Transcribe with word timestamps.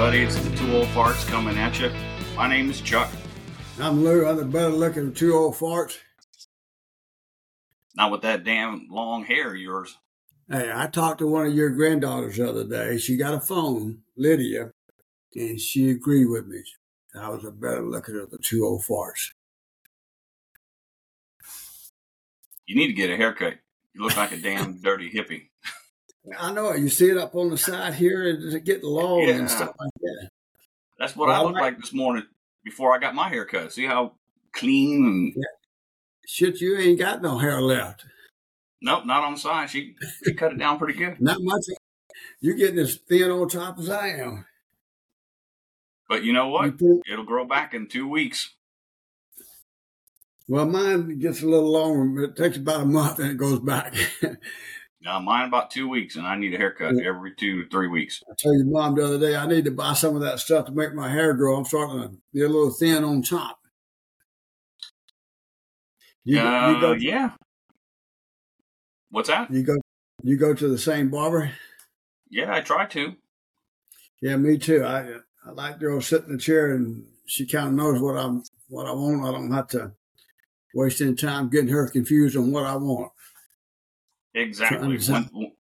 everybody. 0.00 0.24
It's 0.24 0.42
the 0.42 0.56
two 0.56 0.74
old 0.74 0.86
farts 0.88 1.28
coming 1.28 1.58
at 1.58 1.78
you. 1.78 1.92
My 2.34 2.48
name 2.48 2.70
is 2.70 2.80
Chuck. 2.80 3.10
I'm 3.78 4.02
Lou. 4.02 4.26
I'm 4.26 4.38
the 4.38 4.46
better 4.46 4.70
looking 4.70 5.12
two 5.12 5.34
old 5.34 5.56
farts. 5.56 5.98
Not 7.94 8.10
with 8.10 8.22
that 8.22 8.42
damn 8.42 8.86
long 8.88 9.26
hair 9.26 9.50
of 9.50 9.60
yours. 9.60 9.98
Hey, 10.48 10.72
I 10.74 10.86
talked 10.86 11.18
to 11.18 11.26
one 11.26 11.46
of 11.46 11.52
your 11.52 11.68
granddaughters 11.68 12.38
the 12.38 12.48
other 12.48 12.64
day. 12.64 12.96
She 12.96 13.18
got 13.18 13.34
a 13.34 13.40
phone, 13.40 13.98
Lydia, 14.16 14.72
and 15.34 15.60
she 15.60 15.90
agreed 15.90 16.30
with 16.30 16.46
me. 16.46 16.62
I 17.14 17.28
was 17.28 17.44
a 17.44 17.50
better 17.50 17.82
looking 17.82 18.16
of 18.16 18.30
the 18.30 18.38
two 18.38 18.64
old 18.64 18.82
farts. 18.82 19.32
You 22.64 22.74
need 22.74 22.86
to 22.86 22.94
get 22.94 23.10
a 23.10 23.18
haircut. 23.18 23.56
You 23.92 24.02
look 24.02 24.16
like 24.16 24.32
a 24.32 24.38
damn 24.38 24.80
dirty 24.80 25.10
hippie. 25.10 25.49
I 26.38 26.52
know 26.52 26.70
it. 26.70 26.80
You 26.80 26.88
see 26.88 27.10
it 27.10 27.16
up 27.16 27.34
on 27.34 27.50
the 27.50 27.56
side 27.58 27.94
here, 27.94 28.24
it's 28.28 28.54
getting 28.64 28.88
long 28.88 29.22
Yeah. 29.22 29.34
and 29.36 29.50
stuff 29.50 29.74
like 29.78 29.90
that. 30.00 30.28
That's 30.98 31.16
what 31.16 31.28
Well, 31.28 31.36
I 31.36 31.40
I 31.40 31.42
looked 31.44 31.54
like- 31.54 31.62
like 31.74 31.80
this 31.80 31.92
morning 31.92 32.24
before 32.62 32.94
I 32.94 32.98
got 32.98 33.14
my 33.14 33.28
haircut. 33.28 33.72
See 33.72 33.86
how 33.86 34.16
clean 34.52 35.04
and 35.06 35.44
Shit, 36.26 36.60
you 36.60 36.76
ain't 36.76 36.98
got 36.98 37.22
no 37.22 37.38
hair 37.38 37.60
left. 37.60 38.04
nope, 38.82 39.04
not 39.06 39.24
on 39.24 39.34
the 39.34 39.40
side. 39.40 39.70
She 39.70 39.96
she 40.24 40.34
cut 40.34 40.52
it 40.52 40.58
down 40.58 40.78
pretty 40.78 40.98
good. 40.98 41.20
Not 41.20 41.38
much. 41.40 41.64
You're 42.40 42.54
getting 42.54 42.78
as 42.78 42.96
thin 42.96 43.30
on 43.30 43.48
top 43.48 43.78
as 43.78 43.88
I 43.90 44.08
am. 44.08 44.44
But 46.08 46.22
you 46.22 46.32
know 46.32 46.46
You 46.46 46.52
what? 46.52 46.78
put- 46.78 47.02
It'll 47.10 47.24
grow 47.24 47.44
back 47.46 47.72
in 47.74 47.88
two 47.88 48.06
weeks. 48.06 48.54
well, 50.48 50.66
mine 50.66 51.18
gets 51.18 51.42
a 51.42 51.46
little 51.46 51.70
longer, 51.72 52.26
but 52.26 52.30
it 52.30 52.36
takes 52.42 52.56
about 52.58 52.82
a 52.82 52.86
month 52.86 53.18
and 53.20 53.30
it 53.30 53.36
goes 53.38 53.60
back. 53.60 53.94
Now 55.02 55.18
mine 55.18 55.48
about 55.48 55.70
two 55.70 55.88
weeks, 55.88 56.16
and 56.16 56.26
I 56.26 56.36
need 56.36 56.52
a 56.54 56.58
haircut 56.58 56.94
Yeah. 56.96 57.08
every 57.08 57.34
two 57.34 57.62
to 57.64 57.70
three 57.70 57.88
weeks. 57.88 58.22
I 58.30 58.34
told 58.42 58.56
your 58.58 58.66
mom 58.66 58.94
the 58.96 59.04
other 59.04 59.18
day 59.18 59.34
I 59.34 59.46
need 59.46 59.64
to 59.64 59.70
buy 59.70 59.94
some 59.94 60.14
of 60.14 60.20
that 60.22 60.40
stuff 60.40 60.66
to 60.66 60.72
make 60.72 60.92
my 60.94 61.10
hair 61.10 61.32
grow. 61.32 61.56
I'm 61.56 61.64
starting 61.64 62.00
to 62.02 62.08
get 62.38 62.50
a 62.50 62.52
little 62.52 62.70
thin 62.70 63.02
on 63.04 63.22
top. 63.22 63.58
You, 66.24 66.36
go- 66.36 66.46
uh, 66.46 66.70
you 66.72 66.80
go, 66.80 66.92
yeah. 66.92 67.30
What's 69.10 69.28
that? 69.28 69.50
you 69.50 69.62
go, 69.62 69.76
you 70.22 70.36
go 70.36 70.54
to 70.54 70.68
the 70.68 70.78
same 70.78 71.10
barber. 71.10 71.50
Yeah, 72.28 72.54
I 72.54 72.60
try 72.60 72.86
to. 72.86 73.14
Yeah, 74.22 74.36
me 74.36 74.58
too. 74.58 74.84
I 74.84 75.14
I 75.46 75.50
like 75.52 75.80
to 75.80 75.86
go 75.86 76.00
sit 76.00 76.24
in 76.24 76.32
the 76.32 76.38
chair 76.38 76.72
and 76.74 77.04
she 77.26 77.46
kind 77.46 77.68
of 77.68 77.72
knows 77.74 78.00
what 78.00 78.16
I'm 78.18 78.42
what 78.68 78.86
I 78.86 78.92
want. 78.92 79.24
I 79.24 79.32
don't 79.32 79.50
have 79.52 79.68
to 79.68 79.92
waste 80.74 81.00
any 81.00 81.14
time 81.14 81.48
getting 81.48 81.70
her 81.70 81.88
confused 81.88 82.36
on 82.36 82.52
what 82.52 82.66
I 82.66 82.76
want. 82.76 83.10
Exactly. 84.34 84.98
One, 85.08 85.52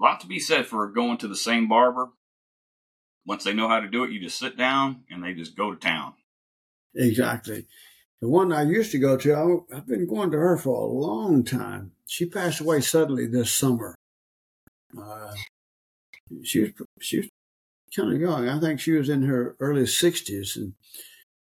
lot 0.00 0.20
to 0.20 0.26
be 0.26 0.40
said 0.40 0.66
for 0.66 0.86
going 0.88 1.18
to 1.18 1.28
the 1.28 1.36
same 1.36 1.68
barber. 1.68 2.08
Once 3.26 3.44
they 3.44 3.52
know 3.52 3.68
how 3.68 3.80
to 3.80 3.88
do 3.88 4.02
it, 4.04 4.10
you 4.10 4.20
just 4.20 4.38
sit 4.38 4.56
down 4.56 5.04
and 5.10 5.22
they 5.22 5.34
just 5.34 5.56
go 5.56 5.70
to 5.70 5.76
town. 5.76 6.14
Exactly. 6.94 7.66
The 8.20 8.28
one 8.28 8.52
I 8.52 8.62
used 8.62 8.92
to 8.92 8.98
go 8.98 9.16
to, 9.16 9.34
I, 9.72 9.76
I've 9.76 9.86
been 9.86 10.08
going 10.08 10.30
to 10.30 10.38
her 10.38 10.56
for 10.56 10.74
a 10.74 10.92
long 10.92 11.44
time. 11.44 11.92
She 12.06 12.26
passed 12.26 12.60
away 12.60 12.80
suddenly 12.80 13.26
this 13.26 13.54
summer. 13.54 13.94
Uh, 14.98 15.32
she 16.42 16.60
was 16.60 16.70
she 17.00 17.18
was 17.18 17.28
kind 17.94 18.12
of 18.12 18.20
young. 18.20 18.48
I 18.48 18.58
think 18.58 18.80
she 18.80 18.92
was 18.92 19.08
in 19.08 19.22
her 19.22 19.56
early 19.60 19.86
sixties, 19.86 20.56
and 20.56 20.74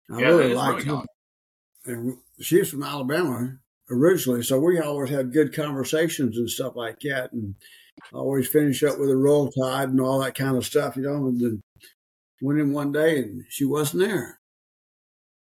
I 0.09 0.21
Yeah, 0.21 0.27
really 0.27 0.53
liked 0.53 0.85
really 0.85 0.97
her. 0.97 1.05
And 1.85 2.17
she's 2.39 2.69
from 2.69 2.83
Alabama 2.83 3.57
originally, 3.89 4.43
so 4.43 4.59
we 4.59 4.79
always 4.79 5.09
had 5.09 5.33
good 5.33 5.53
conversations 5.53 6.37
and 6.37 6.49
stuff 6.49 6.75
like 6.75 6.99
that, 7.01 7.31
and 7.31 7.55
always 8.13 8.47
finish 8.47 8.83
up 8.83 8.99
with 8.99 9.09
a 9.09 9.15
roll 9.15 9.51
tide 9.51 9.89
and 9.89 10.01
all 10.01 10.19
that 10.19 10.35
kind 10.35 10.57
of 10.57 10.65
stuff, 10.65 10.95
you 10.95 11.03
know. 11.03 11.27
And 11.27 11.39
then 11.39 11.61
went 12.41 12.59
in 12.59 12.73
one 12.73 12.91
day 12.91 13.19
and 13.19 13.45
she 13.49 13.65
wasn't 13.65 14.07
there. 14.07 14.39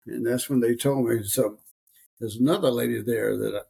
And 0.07 0.27
that's 0.27 0.49
when 0.49 0.61
they 0.61 0.75
told 0.75 1.09
me. 1.09 1.23
So 1.25 1.59
there's 2.21 2.37
another 2.37 2.71
lady 2.71 3.03
there 3.03 3.37
that 3.37 3.65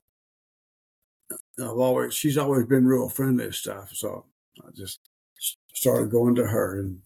I, 1.31 1.65
I've 1.65 1.79
always, 1.79 2.15
she's 2.15 2.37
always 2.37 2.67
been 2.67 2.87
real 2.87 3.09
friendly 3.09 3.45
and 3.45 3.55
stuff. 3.55 3.91
So 3.93 4.27
I 4.61 4.71
just 4.75 5.01
started 5.73 6.11
going 6.11 6.35
to 6.37 6.47
her. 6.47 6.79
And 6.81 7.01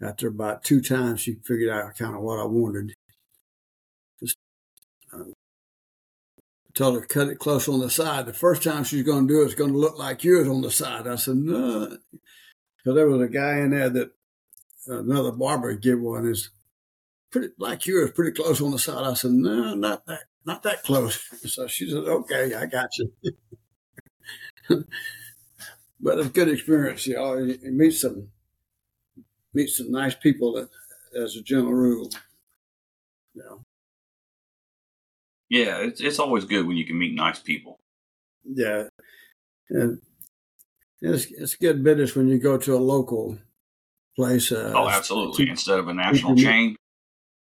after 0.00 0.28
about 0.28 0.64
two 0.64 0.80
times, 0.80 1.20
she 1.20 1.34
figured 1.44 1.70
out 1.70 1.96
kind 1.96 2.14
of 2.14 2.22
what 2.22 2.38
I 2.38 2.44
wanted. 2.44 2.94
Told 6.80 6.94
her 6.94 7.06
cut 7.06 7.28
it 7.28 7.38
close 7.38 7.68
on 7.68 7.80
the 7.80 7.90
side. 7.90 8.24
The 8.24 8.32
first 8.32 8.62
time 8.62 8.84
she's 8.84 9.02
going 9.02 9.28
to 9.28 9.34
do 9.34 9.42
it, 9.42 9.46
it's 9.46 9.54
going 9.54 9.72
to 9.72 9.78
look 9.78 9.98
like 9.98 10.24
yours 10.24 10.48
on 10.48 10.62
the 10.62 10.70
side. 10.70 11.06
I 11.06 11.16
said, 11.16 11.36
no. 11.36 11.98
Because 12.10 12.94
there 12.94 13.06
was 13.06 13.20
a 13.20 13.28
guy 13.28 13.58
in 13.58 13.70
there 13.70 13.90
that 13.90 14.12
another 14.86 15.32
barber 15.32 15.74
give 15.74 16.00
one 16.00 16.26
is 16.26 16.48
pretty 17.30 17.48
like 17.58 17.84
yours, 17.84 18.12
pretty 18.12 18.32
close 18.32 18.62
on 18.62 18.70
the 18.70 18.78
side. 18.78 19.06
I 19.06 19.12
said, 19.12 19.32
no, 19.32 19.74
not 19.74 20.06
that, 20.06 20.20
not 20.46 20.62
that 20.62 20.82
close. 20.82 21.22
So 21.50 21.66
she 21.66 21.90
said, 21.90 21.98
okay, 21.98 22.54
I 22.54 22.64
got 22.64 22.88
you. 22.96 23.12
but 26.00 26.18
it's 26.18 26.28
a 26.28 26.32
good 26.32 26.48
experience. 26.48 27.06
You 27.06 27.16
know, 27.16 27.34
you 27.36 27.58
meet 27.72 27.92
some, 27.92 28.28
meet 29.52 29.68
some 29.68 29.90
nice 29.90 30.14
people 30.14 30.54
that, 30.54 30.70
as 31.14 31.36
a 31.36 31.42
general 31.42 31.74
rule. 31.74 32.10
You 33.34 33.42
know, 33.42 33.64
Yeah, 35.50 35.78
it's, 35.78 36.00
it's 36.00 36.18
always 36.18 36.44
good 36.46 36.66
when 36.66 36.76
you 36.78 36.86
can 36.86 36.96
meet 36.98 37.14
nice 37.14 37.38
people. 37.40 37.78
yeah. 38.44 38.84
And 39.68 40.00
it's, 41.00 41.26
it's 41.30 41.54
good 41.56 41.84
business 41.84 42.14
when 42.16 42.28
you 42.28 42.38
go 42.38 42.56
to 42.58 42.74
a 42.74 42.78
local 42.78 43.38
place. 44.16 44.50
Uh, 44.52 44.72
oh, 44.74 44.88
absolutely. 44.88 45.36
keep- 45.36 45.48
Instead 45.50 45.78
of 45.80 45.88
a 45.88 45.94
national 45.94 46.34
keep- 46.34 46.44
chain. 46.44 46.76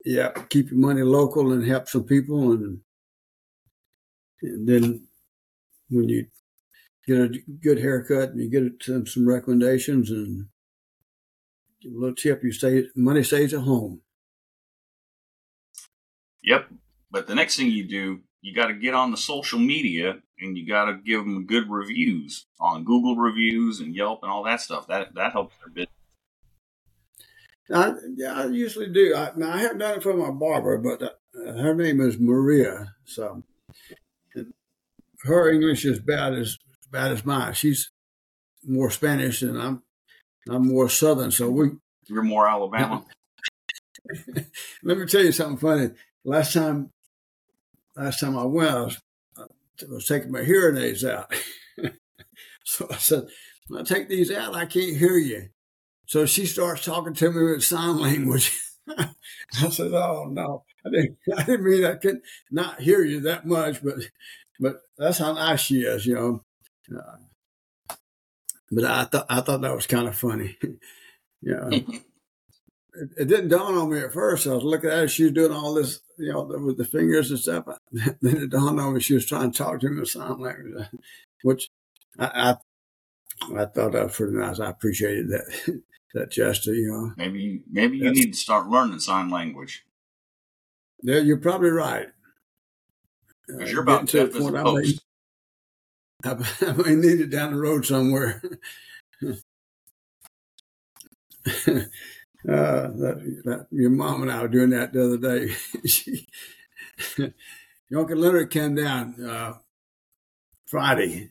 yeah, 0.04 0.30
keep 0.48 0.70
your 0.70 0.78
money 0.80 1.02
local 1.02 1.52
and 1.52 1.64
help 1.66 1.88
some 1.88 2.04
people, 2.04 2.52
and 2.52 2.80
and 4.42 4.68
then 4.68 5.06
when 5.90 6.08
you 6.08 6.26
get 7.06 7.18
a 7.20 7.28
good 7.62 7.78
haircut 7.78 8.30
and 8.30 8.40
you 8.40 8.48
get 8.50 8.82
some 8.82 9.06
some 9.06 9.26
recommendations 9.28 10.10
and 10.10 10.46
a 11.84 11.88
little 11.88 12.14
tip, 12.14 12.42
you 12.44 12.52
stay 12.52 12.84
money 12.94 13.22
stays 13.22 13.52
at 13.54 13.60
home. 13.60 14.00
Yep. 16.42 16.68
But 17.10 17.26
the 17.26 17.34
next 17.34 17.56
thing 17.56 17.70
you 17.70 17.88
do, 17.88 18.20
you 18.40 18.54
got 18.54 18.68
to 18.68 18.74
get 18.74 18.94
on 18.94 19.10
the 19.10 19.16
social 19.16 19.58
media 19.58 20.16
and 20.38 20.56
you 20.56 20.66
got 20.66 20.86
to 20.86 20.94
give 20.94 21.20
them 21.24 21.46
good 21.46 21.68
reviews 21.68 22.46
on 22.58 22.84
Google 22.84 23.16
reviews 23.16 23.80
and 23.80 23.94
Yelp 23.94 24.20
and 24.22 24.30
all 24.30 24.44
that 24.44 24.60
stuff. 24.60 24.86
That 24.86 25.14
that 25.14 25.32
helps 25.32 25.54
their 25.58 25.68
business. 25.68 25.94
I, 27.72 27.92
yeah, 28.16 28.32
I 28.34 28.46
usually 28.46 28.88
do. 28.88 29.14
I, 29.14 29.30
now, 29.36 29.52
I 29.52 29.58
haven't 29.58 29.78
done 29.78 29.96
it 29.96 30.02
for 30.02 30.14
my 30.14 30.30
barber, 30.30 30.78
but 30.78 31.02
uh, 31.02 31.52
her 31.52 31.74
name 31.74 32.00
is 32.00 32.18
Maria. 32.18 32.94
So 33.04 33.44
her 35.22 35.50
English 35.50 35.84
is 35.84 36.00
bad 36.00 36.34
as 36.34 36.58
bad 36.90 37.12
as 37.12 37.24
mine. 37.24 37.54
She's 37.54 37.90
more 38.66 38.90
Spanish, 38.90 39.42
and 39.42 39.60
I'm 39.60 39.82
I'm 40.48 40.68
more 40.68 40.88
Southern. 40.88 41.30
So 41.30 41.50
we 41.50 41.70
You're 42.06 42.22
more 42.22 42.48
Alabama. 42.48 43.04
Let 44.82 44.98
me 44.98 45.06
tell 45.06 45.22
you 45.22 45.32
something 45.32 45.58
funny. 45.58 45.90
Last 46.24 46.52
time, 46.54 46.90
last 48.00 48.20
time 48.20 48.38
I 48.38 48.44
went, 48.44 48.70
I 48.70 48.88
was, 49.88 50.06
taking 50.06 50.32
my 50.32 50.42
hearing 50.42 50.76
aids 50.76 51.04
out. 51.04 51.32
so 52.64 52.86
I 52.90 52.96
said, 52.96 53.28
"When 53.68 53.80
I 53.80 53.84
take 53.84 54.08
these 54.08 54.30
out, 54.30 54.54
I 54.54 54.66
can't 54.66 54.96
hear 54.96 55.16
you." 55.16 55.48
So 56.06 56.26
she 56.26 56.46
starts 56.46 56.84
talking 56.84 57.14
to 57.14 57.30
me 57.30 57.42
with 57.42 57.64
sign 57.64 57.98
language. 57.98 58.58
I 58.88 59.68
said, 59.70 59.92
"Oh 59.92 60.28
no, 60.30 60.64
I 60.84 60.90
didn't. 60.90 61.18
I 61.36 61.42
didn't 61.44 61.64
mean 61.64 61.84
I 61.84 61.94
could 61.94 62.20
not 62.50 62.72
not 62.72 62.80
hear 62.80 63.02
you 63.02 63.20
that 63.20 63.46
much, 63.46 63.82
but 63.82 63.94
but 64.58 64.80
that's 64.98 65.18
how 65.18 65.32
nice 65.32 65.60
she 65.60 65.82
is, 65.82 66.06
you 66.06 66.14
know." 66.14 66.44
Uh, 66.94 67.94
but 68.70 68.84
I 68.84 69.04
thought 69.04 69.26
I 69.28 69.40
thought 69.40 69.60
that 69.62 69.74
was 69.74 69.86
kind 69.86 70.08
of 70.08 70.16
funny. 70.16 70.58
yeah 71.42 71.70
it, 73.18 73.26
didn't 73.28 73.48
dawn 73.48 73.74
on 73.76 73.90
me 73.90 74.00
at 74.00 74.12
first. 74.12 74.46
I 74.46 74.54
was 74.54 74.64
looking 74.64 74.90
at 74.90 74.98
her; 74.98 75.08
she 75.08 75.24
was 75.24 75.32
doing 75.32 75.52
all 75.52 75.74
this, 75.74 76.00
you 76.18 76.32
know, 76.32 76.42
with 76.42 76.76
the 76.78 76.84
fingers 76.84 77.30
and 77.30 77.40
stuff. 77.40 77.64
then 77.92 78.16
it 78.36 78.50
dawned 78.50 78.80
on 78.80 78.94
me 78.94 79.00
she 79.00 79.14
was 79.14 79.26
trying 79.26 79.50
to 79.52 79.58
talk 79.58 79.80
to 79.80 79.88
me 79.88 79.98
in 80.00 80.06
sign 80.06 80.38
language, 80.38 80.86
which 81.42 81.70
I, 82.18 82.56
I, 83.50 83.52
I 83.62 83.64
thought 83.66 83.92
that 83.92 84.04
was 84.04 84.16
pretty 84.16 84.36
nice. 84.36 84.60
I 84.60 84.70
appreciated 84.70 85.28
that 85.30 85.80
that 86.14 86.30
gesture. 86.30 86.74
You 86.74 86.88
know, 86.90 87.12
maybe 87.16 87.62
maybe 87.70 87.96
you 87.98 88.04
That's- 88.04 88.24
need 88.24 88.32
to 88.32 88.38
start 88.38 88.68
learning 88.68 89.00
sign 89.00 89.30
language 89.30 89.84
yeah, 91.02 91.18
you're 91.18 91.38
probably 91.38 91.70
right. 91.70 92.08
because 93.46 93.62
Uh, 93.62 93.72
you're 93.72 93.82
about 93.82 94.06
getting 94.06 94.26
deaf 94.26 94.36
as 94.36 94.44
a 94.44 94.48
I 94.48 94.50
may, 94.50 94.62
post. 94.62 95.02
I, 96.24 96.66
I 96.68 96.72
may 96.72 96.94
need 96.94 97.20
it 97.22 97.30
down 97.30 97.54
the 97.54 97.58
road 97.60 97.86
somewhere. 97.86 98.42
Uh, 102.48 102.88
that, 102.88 103.42
that, 103.44 103.66
your 103.70 103.90
mom 103.90 104.22
and 104.22 104.30
I 104.30 104.40
were 104.42 104.48
doing 104.48 104.70
that 104.70 104.92
the 104.92 105.04
other 105.04 105.18
day. 105.18 105.54
she, 105.86 106.26
Uncle 107.94 108.16
Leonard 108.16 108.50
came 108.50 108.74
down 108.74 109.22
uh, 109.24 109.54
Friday. 110.66 111.30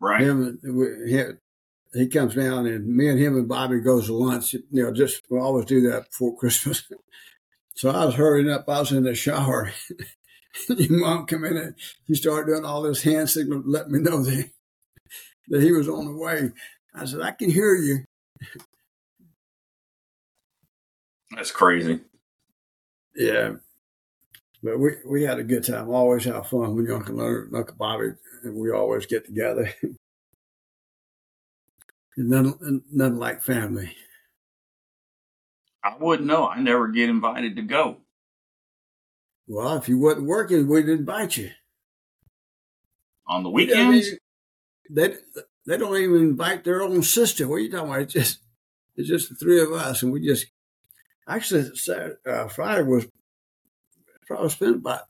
Right? 0.00 0.22
Him, 0.22 0.58
we 0.62 1.12
had, 1.12 1.38
he 1.92 2.08
comes 2.08 2.34
down 2.34 2.66
and 2.66 2.86
me 2.86 3.08
and 3.08 3.18
him 3.18 3.36
and 3.36 3.48
Bobby 3.48 3.80
goes 3.80 4.06
to 4.06 4.14
lunch. 4.14 4.54
You 4.54 4.62
know, 4.70 4.92
just 4.92 5.22
we 5.30 5.38
always 5.38 5.66
do 5.66 5.80
that 5.90 6.10
before 6.10 6.36
Christmas. 6.38 6.84
so 7.74 7.90
I 7.90 8.04
was 8.04 8.14
hurrying 8.14 8.50
up. 8.50 8.68
I 8.68 8.80
was 8.80 8.92
in 8.92 9.04
the 9.04 9.14
shower. 9.14 9.72
Your 10.68 11.00
mom 11.00 11.26
come 11.26 11.44
in 11.44 11.56
and 11.56 11.74
he 12.06 12.14
started 12.14 12.46
doing 12.46 12.64
all 12.64 12.82
this 12.82 13.02
hand 13.02 13.28
signal, 13.28 13.62
to 13.62 13.68
let 13.68 13.88
me 13.88 13.98
know 13.98 14.22
that 14.22 14.50
that 15.48 15.62
he 15.62 15.72
was 15.72 15.88
on 15.88 16.06
the 16.06 16.16
way. 16.16 16.50
I 16.94 17.04
said, 17.04 17.20
I 17.20 17.32
can 17.32 17.50
hear 17.50 17.74
you. 17.74 18.04
That's 21.34 21.50
crazy. 21.50 22.00
Yeah. 23.14 23.54
But 24.62 24.78
we, 24.78 24.92
we 25.06 25.22
had 25.24 25.38
a 25.38 25.44
good 25.44 25.64
time. 25.64 25.90
Always 25.90 26.24
have 26.24 26.48
fun 26.48 26.74
when 26.74 26.90
Uncle 26.90 27.16
Leonard 27.16 27.48
and 27.48 27.56
Uncle 27.56 27.76
Bobby 27.76 28.12
and 28.44 28.56
we 28.56 28.70
always 28.70 29.06
get 29.06 29.26
together. 29.26 29.72
nothing, 32.16 32.82
nothing 32.90 33.18
like 33.18 33.42
family. 33.42 33.94
I 35.82 35.96
wouldn't 35.98 36.28
know. 36.28 36.48
I 36.48 36.60
never 36.60 36.88
get 36.88 37.10
invited 37.10 37.56
to 37.56 37.62
go. 37.62 37.98
Well, 39.46 39.76
if 39.76 39.88
you 39.88 39.98
wasn't 39.98 40.26
working, 40.26 40.66
we'd 40.66 40.88
invite 40.88 41.36
you. 41.36 41.50
On 43.26 43.42
the 43.42 43.50
weekends? 43.50 44.08
They, 44.90 45.16
they 45.66 45.76
don't 45.76 45.96
even 45.96 46.16
invite 46.16 46.64
their 46.64 46.82
own 46.82 47.02
sister. 47.02 47.46
What 47.46 47.56
are 47.56 47.60
you 47.60 47.70
talking 47.70 47.88
about? 47.88 48.02
It's 48.02 48.14
just, 48.14 48.38
it's 48.96 49.08
just 49.08 49.28
the 49.28 49.34
three 49.34 49.60
of 49.60 49.72
us. 49.72 50.02
And 50.02 50.12
we 50.12 50.26
just, 50.26 50.46
actually, 51.28 51.74
Saturday, 51.76 52.16
uh, 52.26 52.48
Friday 52.48 52.82
was 52.82 53.06
probably 54.26 54.50
spent 54.50 54.76
about 54.76 55.02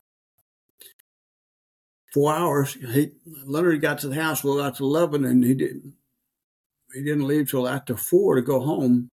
four 2.13 2.33
hours. 2.33 2.73
He 2.73 3.11
Leonard 3.45 3.81
got 3.81 3.99
to 3.99 4.07
the 4.07 4.15
house 4.15 4.43
well 4.43 4.61
after 4.61 4.83
eleven, 4.83 5.25
and 5.25 5.43
he 5.43 5.53
didn't 5.53 5.93
he 6.93 7.03
didn't 7.03 7.27
leave 7.27 7.49
till 7.49 7.67
after 7.67 7.95
four 7.95 8.35
to 8.35 8.41
go 8.41 8.61
home. 8.61 9.09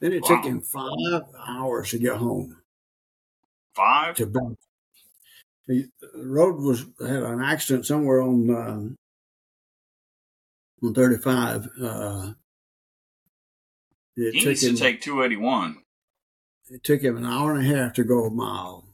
Then 0.00 0.12
it 0.12 0.22
wow. 0.22 0.28
took 0.28 0.44
him 0.44 0.60
five 0.60 1.22
hours 1.46 1.90
to 1.90 1.98
get 1.98 2.16
home. 2.16 2.56
Five 3.74 4.16
to 4.16 4.26
back. 4.26 4.42
The 5.66 5.88
road 6.16 6.56
was 6.56 6.84
had 7.00 7.22
an 7.22 7.40
accident 7.40 7.86
somewhere 7.86 8.20
on 8.20 8.50
uh, 8.50 10.86
on 10.86 10.94
thirty 10.94 11.16
five. 11.16 11.68
Uh, 11.80 12.32
it 14.16 14.34
he 14.34 14.44
needs 14.44 14.62
him, 14.62 14.74
to 14.74 14.80
take 14.80 15.00
two 15.00 15.22
eighty 15.22 15.36
one. 15.36 15.78
It 16.70 16.82
took 16.82 17.02
him 17.02 17.16
an 17.16 17.26
hour 17.26 17.54
and 17.54 17.66
a 17.66 17.76
half 17.76 17.92
to 17.94 18.04
go 18.04 18.24
a 18.24 18.30
mile. 18.30 18.84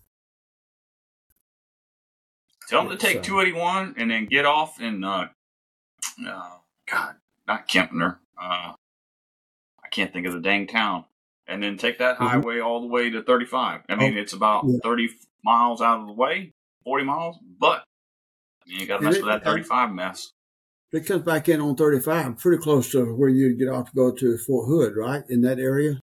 Tell 2.68 2.82
them 2.82 2.96
to 2.96 2.96
take 2.96 3.22
281 3.22 3.94
and 3.96 4.10
then 4.10 4.26
get 4.26 4.44
off 4.44 4.80
in, 4.80 5.02
uh, 5.02 5.28
uh, 6.26 6.50
God, 6.90 7.14
not 7.46 7.68
Kempner. 7.68 8.18
Uh, 8.40 8.74
I 9.82 9.88
can't 9.90 10.12
think 10.12 10.26
of 10.26 10.32
the 10.32 10.40
dang 10.40 10.66
town. 10.66 11.04
And 11.46 11.60
then 11.60 11.76
take 11.76 11.98
that 11.98 12.16
mm-hmm. 12.16 12.26
highway 12.26 12.60
all 12.60 12.80
the 12.80 12.86
way 12.86 13.10
to 13.10 13.22
35. 13.22 13.82
I 13.88 13.94
mean, 13.96 14.16
oh, 14.16 14.20
it's 14.20 14.32
about 14.32 14.64
yeah. 14.68 14.78
30 14.84 15.08
miles 15.44 15.80
out 15.80 16.00
of 16.00 16.06
the 16.06 16.12
way, 16.12 16.52
40 16.84 17.04
miles, 17.04 17.36
but 17.58 17.84
I 18.66 18.70
mean 18.70 18.80
you 18.80 18.86
got 18.86 18.98
to 18.98 19.04
mess 19.04 19.16
it, 19.16 19.24
with 19.24 19.32
that 19.32 19.44
35 19.44 19.92
mess. 19.92 20.32
It 20.92 21.06
comes 21.06 21.22
back 21.22 21.48
in 21.48 21.60
on 21.60 21.76
35, 21.76 22.38
pretty 22.38 22.62
close 22.62 22.90
to 22.92 23.14
where 23.14 23.28
you'd 23.28 23.58
get 23.58 23.68
off 23.68 23.90
to 23.90 23.96
go 23.96 24.12
to 24.12 24.38
Fort 24.38 24.68
Hood, 24.68 24.96
right? 24.96 25.24
In 25.28 25.40
that 25.42 25.58
area? 25.58 26.00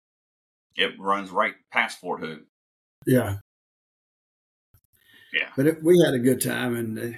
It 0.76 1.00
runs 1.00 1.32
right 1.32 1.54
past 1.72 2.00
Fort 2.00 2.20
Hood. 2.20 2.46
Yeah. 3.06 3.38
Yeah. 5.34 5.50
But 5.56 5.68
it, 5.68 5.84
we 5.84 6.02
had 6.04 6.14
a 6.14 6.20
good 6.20 6.42
time, 6.42 6.76
and 6.76 6.98
uh, 6.98 7.18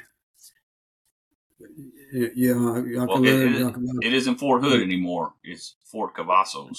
yeah, 2.35 2.53
well, 2.53 2.77
it, 2.77 3.27
it, 3.27 3.75
it 4.01 4.13
isn't 4.13 4.37
Fort 4.37 4.63
Hood 4.63 4.81
anymore. 4.81 5.33
It's 5.43 5.75
Fort 5.85 6.15
Cavazos. 6.15 6.77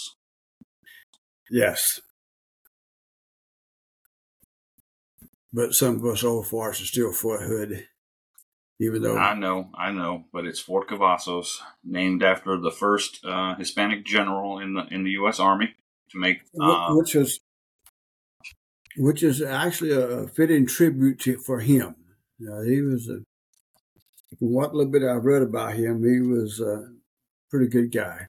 Yes. 1.51 2.01
But 5.53 5.75
some 5.75 5.97
of 5.97 6.05
us 6.05 6.25
old 6.25 6.47
farts 6.47 6.83
are 6.83 6.87
still 6.87 7.13
Fort 7.13 7.43
Hood, 7.43 7.87
even 8.81 9.03
though 9.03 9.17
I 9.17 9.35
know, 9.35 9.71
I 9.75 9.93
know, 9.93 10.25
but 10.33 10.45
it's 10.45 10.61
Fort 10.61 10.89
Cavazos, 10.89 11.59
named 11.85 12.23
after 12.23 12.59
the 12.59 12.71
first 12.71 13.25
uh, 13.25 13.55
Hispanic 13.55 14.05
general 14.05 14.59
in 14.59 14.75
the 14.75 14.87
in 14.91 15.05
the 15.05 15.13
U.S. 15.13 15.41
Army 15.41 15.75
to 16.11 16.19
make, 16.19 16.39
which 16.53 17.17
um, 17.17 17.23
is 17.23 17.41
which 18.97 19.23
is 19.23 19.41
actually 19.41 19.93
a 19.93 20.27
fitting 20.27 20.67
tribute 20.67 21.21
to, 21.21 21.39
for 21.39 21.61
him. 21.61 21.95
You 22.39 22.51
know, 22.51 22.63
he 22.63 22.81
was 22.81 23.09
a, 23.09 23.21
from 24.39 24.53
what 24.53 24.75
little 24.75 24.93
bit 24.93 25.03
I've 25.03 25.25
read 25.25 25.43
about 25.43 25.75
him, 25.75 26.03
he 26.03 26.21
was 26.21 26.61
a 26.61 26.93
pretty 27.51 27.69
good 27.69 27.93
guy 27.93 28.27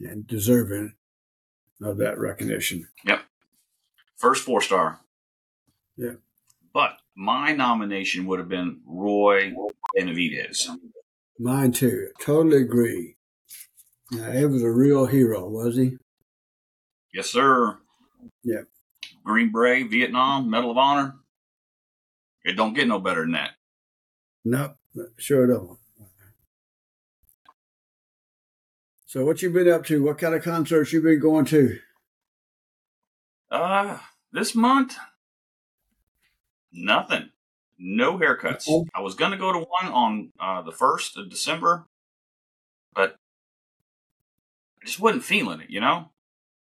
and 0.00 0.26
deserving 0.26 0.94
of 1.82 1.98
that 1.98 2.18
recognition. 2.18 2.88
Yep. 3.04 3.22
First 4.16 4.44
four 4.44 4.60
star. 4.60 5.00
Yeah. 5.96 6.14
But 6.72 6.98
my 7.16 7.52
nomination 7.52 8.26
would 8.26 8.40
have 8.40 8.48
been 8.48 8.80
Roy 8.84 9.52
Benavides. 9.94 10.70
Mine 11.38 11.72
too. 11.72 12.08
Totally 12.20 12.62
agree. 12.62 13.16
Now, 14.10 14.30
he 14.30 14.44
was 14.44 14.62
a 14.62 14.70
real 14.70 15.06
hero, 15.06 15.48
was 15.48 15.76
he? 15.76 15.98
Yes, 17.14 17.30
sir. 17.30 17.78
Yeah. 18.42 18.62
Green 19.22 19.52
Beret, 19.52 19.88
Vietnam, 19.88 20.50
Medal 20.50 20.72
of 20.72 20.78
Honor. 20.78 21.14
It 22.44 22.54
don't 22.54 22.74
get 22.74 22.88
no 22.88 22.98
better 22.98 23.20
than 23.22 23.32
that. 23.32 23.52
Nope, 24.44 24.76
sure 25.16 25.46
don't. 25.46 25.78
So, 29.06 29.24
what 29.24 29.42
you 29.42 29.50
been 29.50 29.70
up 29.70 29.86
to? 29.86 30.02
What 30.02 30.18
kind 30.18 30.34
of 30.34 30.42
concerts 30.42 30.92
you 30.92 31.00
been 31.00 31.20
going 31.20 31.44
to? 31.46 31.78
Uh, 33.48 33.98
this 34.32 34.56
month, 34.56 34.96
nothing. 36.72 37.30
No 37.78 38.18
haircuts. 38.18 38.68
Okay. 38.68 38.90
I 38.92 39.00
was 39.00 39.14
gonna 39.14 39.36
go 39.36 39.52
to 39.52 39.60
one 39.60 39.92
on 39.92 40.32
uh, 40.40 40.62
the 40.62 40.72
first 40.72 41.16
of 41.16 41.30
December, 41.30 41.86
but 42.92 43.16
I 44.82 44.86
just 44.86 44.98
wasn't 44.98 45.22
feeling 45.22 45.60
it. 45.60 45.70
You 45.70 45.80
know. 45.80 46.10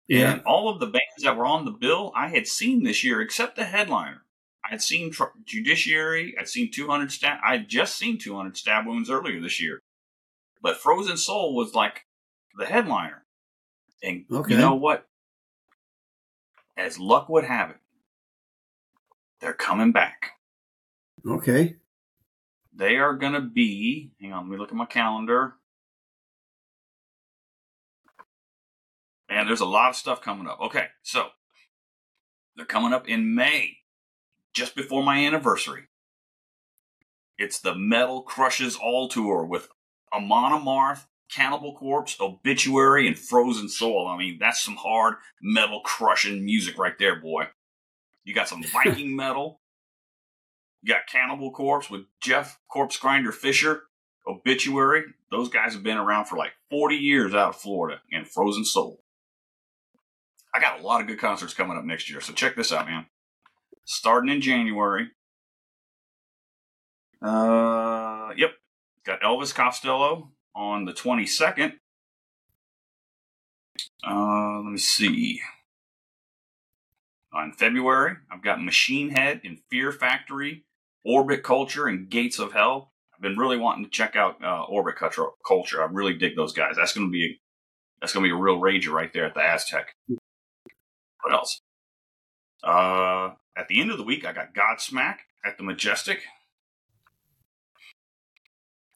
Yeah. 0.09 0.33
And 0.33 0.43
all 0.43 0.69
of 0.69 0.81
the 0.81 0.87
bands 0.87 1.23
that 1.23 1.37
were 1.37 1.47
on 1.47 1.65
the 1.65 1.71
bill, 1.71 2.13
I 2.15 2.29
had 2.29 2.47
seen 2.47 2.83
this 2.83 3.05
year, 3.05 3.21
except 3.21 3.57
the 3.57 3.65
headliner. 3.65 4.23
I 4.65 4.71
had 4.71 4.83
seen 4.83 5.11
Tr- 5.11 5.25
Judiciary. 5.45 6.35
I'd 6.39 6.49
seen 6.49 6.71
200 6.71 7.11
stab. 7.11 7.39
I 7.45 7.53
had 7.53 7.69
just 7.69 7.97
seen 7.97 8.19
200 8.19 8.57
stab 8.57 8.87
wounds 8.87 9.11
earlier 9.11 9.41
this 9.41 9.61
year, 9.61 9.81
but 10.63 10.77
Frozen 10.77 11.17
Soul 11.17 11.55
was 11.55 11.75
like 11.75 12.07
the 12.57 12.67
headliner. 12.67 13.25
And 14.03 14.25
okay. 14.31 14.55
you 14.55 14.59
know 14.59 14.75
what? 14.75 15.07
As 16.77 16.99
luck 16.99 17.29
would 17.29 17.45
have 17.45 17.71
it, 17.71 17.77
they're 19.41 19.53
coming 19.53 19.93
back. 19.93 20.33
Okay. 21.27 21.77
They 22.75 22.97
are 22.97 23.15
going 23.15 23.35
to 23.35 23.41
be. 23.41 24.13
Hang 24.21 24.33
on, 24.33 24.45
let 24.45 24.53
me 24.53 24.59
look 24.59 24.71
at 24.71 24.77
my 24.77 24.87
calendar. 24.87 25.55
And 29.33 29.49
there's 29.49 29.61
a 29.61 29.67
lot 29.67 29.91
of 29.91 29.97
stuff 29.97 30.21
coming 30.21 30.47
up. 30.47 30.61
Okay, 30.61 30.87
so 31.03 31.29
they're 32.57 32.67
coming 32.67 32.93
up 32.93 33.09
in 33.09 33.35
May, 33.35 33.79
just 34.53 34.77
before 34.77 35.03
my 35.03 35.25
anniversary. 35.25 35.85
It's 37.39 37.59
the 37.59 37.75
Metal 37.75 38.23
Crushes 38.23 38.77
All 38.77 39.09
Tour 39.09 39.45
with 39.45 39.69
Amon 40.13 40.53
Amarth, 40.53 41.07
Cannibal 41.33 41.75
Corpse, 41.75 42.17
Obituary, 42.21 43.09
and 43.09 43.19
Frozen 43.19 43.71
Soul. 43.71 44.07
I 44.07 44.19
mean, 44.19 44.37
that's 44.39 44.63
some 44.63 44.77
hard 44.77 45.15
metal 45.41 45.81
crushing 45.81 46.45
music 46.45 46.79
right 46.79 46.99
there, 46.99 47.17
boy. 47.17 47.45
You 48.25 48.35
got 48.35 48.49
some 48.49 48.63
Viking 48.73 49.17
metal. 49.17 49.61
You 50.83 50.93
got 50.93 51.07
Cannibal 51.11 51.53
Corpse 51.53 51.89
with 51.89 52.03
Jeff 52.21 52.59
Corpse 52.69 52.99
Grinder 52.99 53.33
Fisher, 53.33 53.85
Obituary. 54.27 55.05
Those 55.31 55.49
guys 55.49 55.73
have 55.73 55.83
been 55.83 55.97
around 55.97 56.27
for 56.27 56.37
like 56.37 56.53
40 56.71 56.97
years 56.97 57.35
out 57.35 57.51
of 57.51 57.57
Florida, 57.57 58.03
and 58.13 58.29
Frozen 58.29 58.67
Soul. 58.67 59.02
I 60.55 60.61
got 60.61 60.81
a 60.81 60.83
lot 60.83 61.01
of 61.01 61.07
good 61.07 61.19
concerts 61.19 61.55
coming 61.55 61.77
up 61.77 61.85
next 61.85 62.11
year. 62.11 62.21
So 62.21 62.33
check 62.33 62.57
this 62.57 62.73
out, 62.73 62.87
man. 62.87 63.07
Starting 63.85 64.31
in 64.31 64.41
January. 64.41 65.09
Uh, 67.23 68.31
yep. 68.37 68.53
Got 69.05 69.21
Elvis 69.23 69.55
Costello 69.55 70.33
on 70.55 70.85
the 70.85 70.93
22nd. 70.93 71.73
Uh, 74.07 74.61
let 74.61 74.73
me 74.73 74.79
see. 74.79 75.41
On 77.33 77.53
February, 77.53 78.17
I've 78.31 78.43
got 78.43 78.63
Machine 78.63 79.11
Head 79.11 79.41
and 79.45 79.59
Fear 79.71 79.91
Factory, 79.91 80.65
Orbit 81.05 81.43
Culture, 81.43 81.87
and 81.87 82.11
Gates 82.11 82.39
of 82.39 82.53
Hell. 82.53 82.93
I've 83.15 83.23
been 83.23 83.39
really 83.39 83.57
wanting 83.57 83.85
to 83.85 83.91
check 83.91 84.17
out 84.17 84.37
uh, 84.45 84.65
Orbit 84.65 84.97
Culture. 85.47 85.83
I 85.83 85.87
really 85.87 86.15
dig 86.15 86.37
those 86.37 86.53
guys. 86.53 86.77
That's 86.77 86.93
gonna 86.93 87.09
be 87.09 87.25
a, 87.25 87.41
that's 88.01 88.13
gonna 88.13 88.25
be 88.25 88.33
a 88.33 88.37
real 88.37 88.61
rager 88.61 88.91
right 88.91 89.11
there 89.15 89.25
at 89.25 89.35
the 89.35 89.41
Aztec. 89.43 89.95
What 91.23 91.33
else? 91.33 91.61
Uh, 92.63 93.31
at 93.57 93.69
the 93.69 93.81
end 93.81 93.91
of 93.91 93.99
the 93.99 94.05
week, 94.05 94.27
I 94.27 94.33
got 94.33 94.55
Godsmack 94.55 95.17
at 95.45 95.57
the 95.57 95.65
Majestic. 95.65 96.21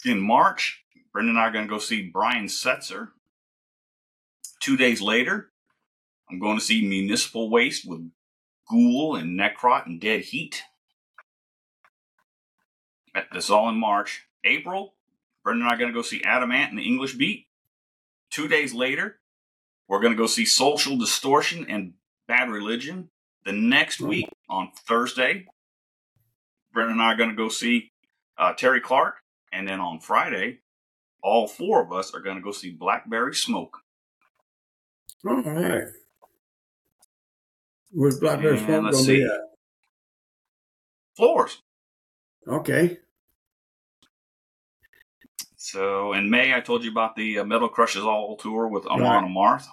In 0.05 0.21
March, 0.21 0.85
Brendan 1.13 1.37
and 1.37 1.39
I 1.39 1.49
are 1.49 1.53
going 1.53 1.67
to 1.67 1.71
go 1.71 1.79
see 1.79 2.11
Brian 2.13 2.47
Setzer 2.47 3.09
Two 4.61 4.77
days 4.77 5.01
later, 5.01 5.51
I'm 6.29 6.39
going 6.41 6.59
to 6.59 6.65
see 6.65 6.87
Municipal 6.87 7.51
Waste 7.51 7.89
with 7.89 8.11
Ghoul 8.69 9.15
and 9.15 9.39
Necrot 9.39 9.87
and 9.87 10.01
Dead 10.01 10.23
Heat. 10.23 10.63
That's 13.15 13.49
all 13.49 13.69
in 13.69 13.77
March. 13.77 14.27
April, 14.45 14.95
Brendan 15.45 15.63
and 15.63 15.71
I 15.71 15.75
are 15.75 15.79
going 15.79 15.93
to 15.93 15.97
go 15.97 16.03
see 16.03 16.23
Adam 16.25 16.51
Ant 16.51 16.71
and 16.71 16.79
the 16.79 16.87
English 16.87 17.15
Beat. 17.15 17.47
Two 18.31 18.49
days 18.49 18.75
later, 18.75 19.21
we're 19.89 20.01
going 20.01 20.13
to 20.13 20.19
go 20.19 20.27
see 20.27 20.45
Social 20.45 20.97
Distortion 20.97 21.67
and 21.69 21.95
Bad 22.29 22.51
Religion. 22.51 23.11
The 23.45 23.53
next 23.53 24.01
week, 24.01 24.29
on 24.51 24.71
Thursday, 24.89 25.47
Brendan 26.73 26.95
and 26.95 27.03
I 27.03 27.13
are 27.13 27.17
going 27.17 27.31
to 27.31 27.37
go 27.37 27.49
see 27.49 27.93
uh, 28.39 28.53
Terri 28.55 28.83
Clark. 28.83 29.15
And 29.53 29.67
then 29.69 29.81
on 29.81 30.01
Friday, 30.01 30.59
all 31.23 31.47
four 31.47 31.83
of 31.83 31.93
us 31.93 32.13
are 32.15 32.21
going 32.21 32.37
to 32.37 32.43
go 32.43 32.53
see 32.53 32.71
Blackberry 32.73 33.35
Smoke. 33.35 33.79
All 35.27 35.37
right. 35.43 35.85
Where's 37.93 38.19
Blackberry 38.19 38.59
And 38.59 38.67
Smoke 38.67 38.83
going 38.91 38.93
to 38.93 38.99
be 39.13 39.19
see. 39.19 39.25
at? 39.25 39.41
Floore's. 41.17 41.63
Okay. 42.47 42.99
So 45.57 46.13
in 46.13 46.29
May, 46.31 46.55
I 46.55 46.61
told 46.61 46.85
you 46.85 46.91
about 46.91 47.17
the 47.17 47.39
uh, 47.41 47.45
Metal 47.45 47.69
Crushes 47.69 48.05
All 48.05 48.37
tour 48.37 48.69
with 48.69 48.87
Amon 48.87 49.03
Right. 49.03 49.25
Amarth. 49.25 49.65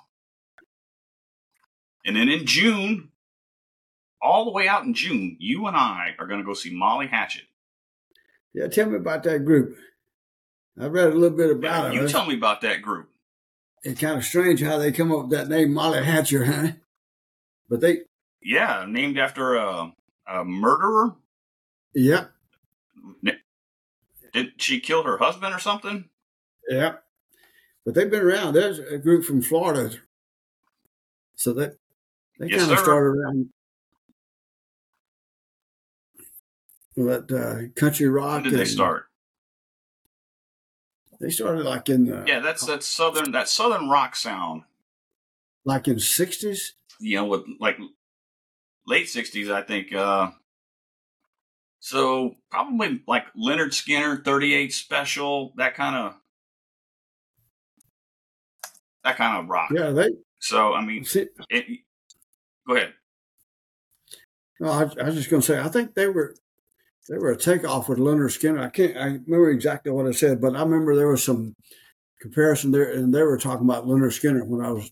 And 2.05 2.15
then 2.15 2.29
in 2.29 2.45
June, 2.45 3.09
all 4.21 4.45
the 4.45 4.51
way 4.51 4.67
out 4.67 4.83
in 4.83 4.93
June, 4.93 5.37
you 5.39 5.67
and 5.67 5.75
I 5.77 6.15
are 6.19 6.27
going 6.27 6.39
to 6.39 6.45
go 6.45 6.53
see 6.53 6.73
Molly 6.73 7.07
Hatchet. 7.07 7.43
Yeah, 8.53 8.67
tell 8.67 8.89
me 8.89 8.97
about 8.97 9.23
that 9.23 9.45
group. 9.45 9.77
I 10.79 10.87
read 10.87 11.07
a 11.11 11.15
little 11.15 11.37
bit 11.37 11.51
about 11.51 11.93
it. 11.93 12.01
you 12.01 12.07
tell 12.07 12.25
me 12.25 12.35
about 12.35 12.61
that 12.61 12.81
group. 12.81 13.09
It's 13.83 13.99
kind 13.99 14.17
of 14.17 14.23
strange 14.23 14.61
how 14.61 14.77
they 14.77 14.91
come 14.91 15.11
up 15.11 15.23
with 15.27 15.31
that 15.31 15.49
name, 15.49 15.73
Molly 15.73 16.03
Hatchet, 16.03 16.45
huh? 16.45 16.67
But 17.69 17.81
they, 17.81 18.01
Yeah, 18.41 18.85
named 18.87 19.17
after 19.17 19.55
a, 19.55 19.93
a 20.27 20.43
murderer. 20.45 21.15
yeah, 21.93 22.25
Did 24.33 24.53
she 24.57 24.79
kill 24.79 25.03
her 25.03 25.17
husband 25.17 25.53
or 25.53 25.59
something? 25.59 26.09
yeah. 26.69 26.95
But 27.85 27.95
they've 27.95 28.09
been 28.09 28.21
around. 28.23 28.53
There's 28.53 28.79
a 28.79 28.97
group 28.97 29.25
from 29.25 29.41
Florida. 29.41 29.97
So 31.35 31.51
that 31.53 31.77
they 32.43 32.49
Yes, 32.49 32.61
kind 32.61 32.71
of 32.73 32.77
sir. 32.79 32.83
started 32.83 33.07
around 33.17 33.49
that 36.95 37.31
uh, 37.31 37.79
country 37.79 38.07
rock. 38.07 38.43
When 38.43 38.51
did 38.51 38.59
they 38.59 38.65
start? 38.65 39.05
They 41.19 41.29
started 41.29 41.65
like 41.65 41.89
in 41.89 42.05
the 42.05 42.23
Yeah, 42.27 42.39
that's 42.39 42.65
that 42.65 42.83
southern 42.83 43.31
that 43.31 43.47
southern 43.49 43.89
rock 43.89 44.15
sound. 44.15 44.63
like 45.65 45.87
in 45.87 45.99
sixties. 45.99 46.73
you 46.99 47.15
know, 47.17 47.25
with 47.25 47.41
like 47.59 47.77
late 48.85 49.07
sixties, 49.09 49.49
I 49.49 49.61
think. 49.61 49.93
Uh, 49.93 50.31
so 51.79 52.35
probably 52.51 53.01
like 53.07 53.25
Lynyrd 53.33 53.69
Skynyrd, 53.71 54.25
thirty 54.25 54.53
eight 54.53 54.73
special, 54.73 55.53
that 55.57 55.75
kind 55.75 55.95
of 55.95 56.13
that 59.03 59.15
kind 59.17 59.37
of 59.37 59.49
rock. 59.49 59.69
Yeah, 59.73 59.91
they. 59.91 60.09
So 60.39 60.73
I 60.73 60.83
mean, 60.85 61.05
See, 61.05 61.27
it, 61.49 61.65
go 62.67 62.75
ahead. 62.75 62.93
no, 64.59 64.69
I, 64.69 64.89
I 65.01 65.05
was 65.05 65.15
just 65.15 65.29
going 65.29 65.41
to 65.41 65.45
say. 65.45 65.59
I 65.59 65.67
think 65.67 65.93
they 65.93 66.07
were 66.07 66.35
they 67.09 67.17
were 67.17 67.31
a 67.31 67.37
takeoff 67.37 67.89
with 67.89 67.99
Lynyrd 67.99 68.37
Skynyrd. 68.37 68.63
I 68.63 68.69
can't. 68.69 68.97
I 68.97 69.05
remember 69.05 69.49
exactly 69.49 69.91
what 69.91 70.07
I 70.07 70.11
said, 70.11 70.39
but 70.41 70.55
I 70.55 70.61
remember 70.61 70.95
there 70.95 71.09
was 71.09 71.23
some 71.23 71.55
comparison 72.21 72.71
there, 72.71 72.91
and 72.91 73.13
they 73.13 73.23
were 73.23 73.37
talking 73.37 73.65
about 73.65 73.85
Lynyrd 73.85 74.17
Skynyrd 74.17 74.47
when 74.47 74.65
I 74.65 74.71
was 74.71 74.89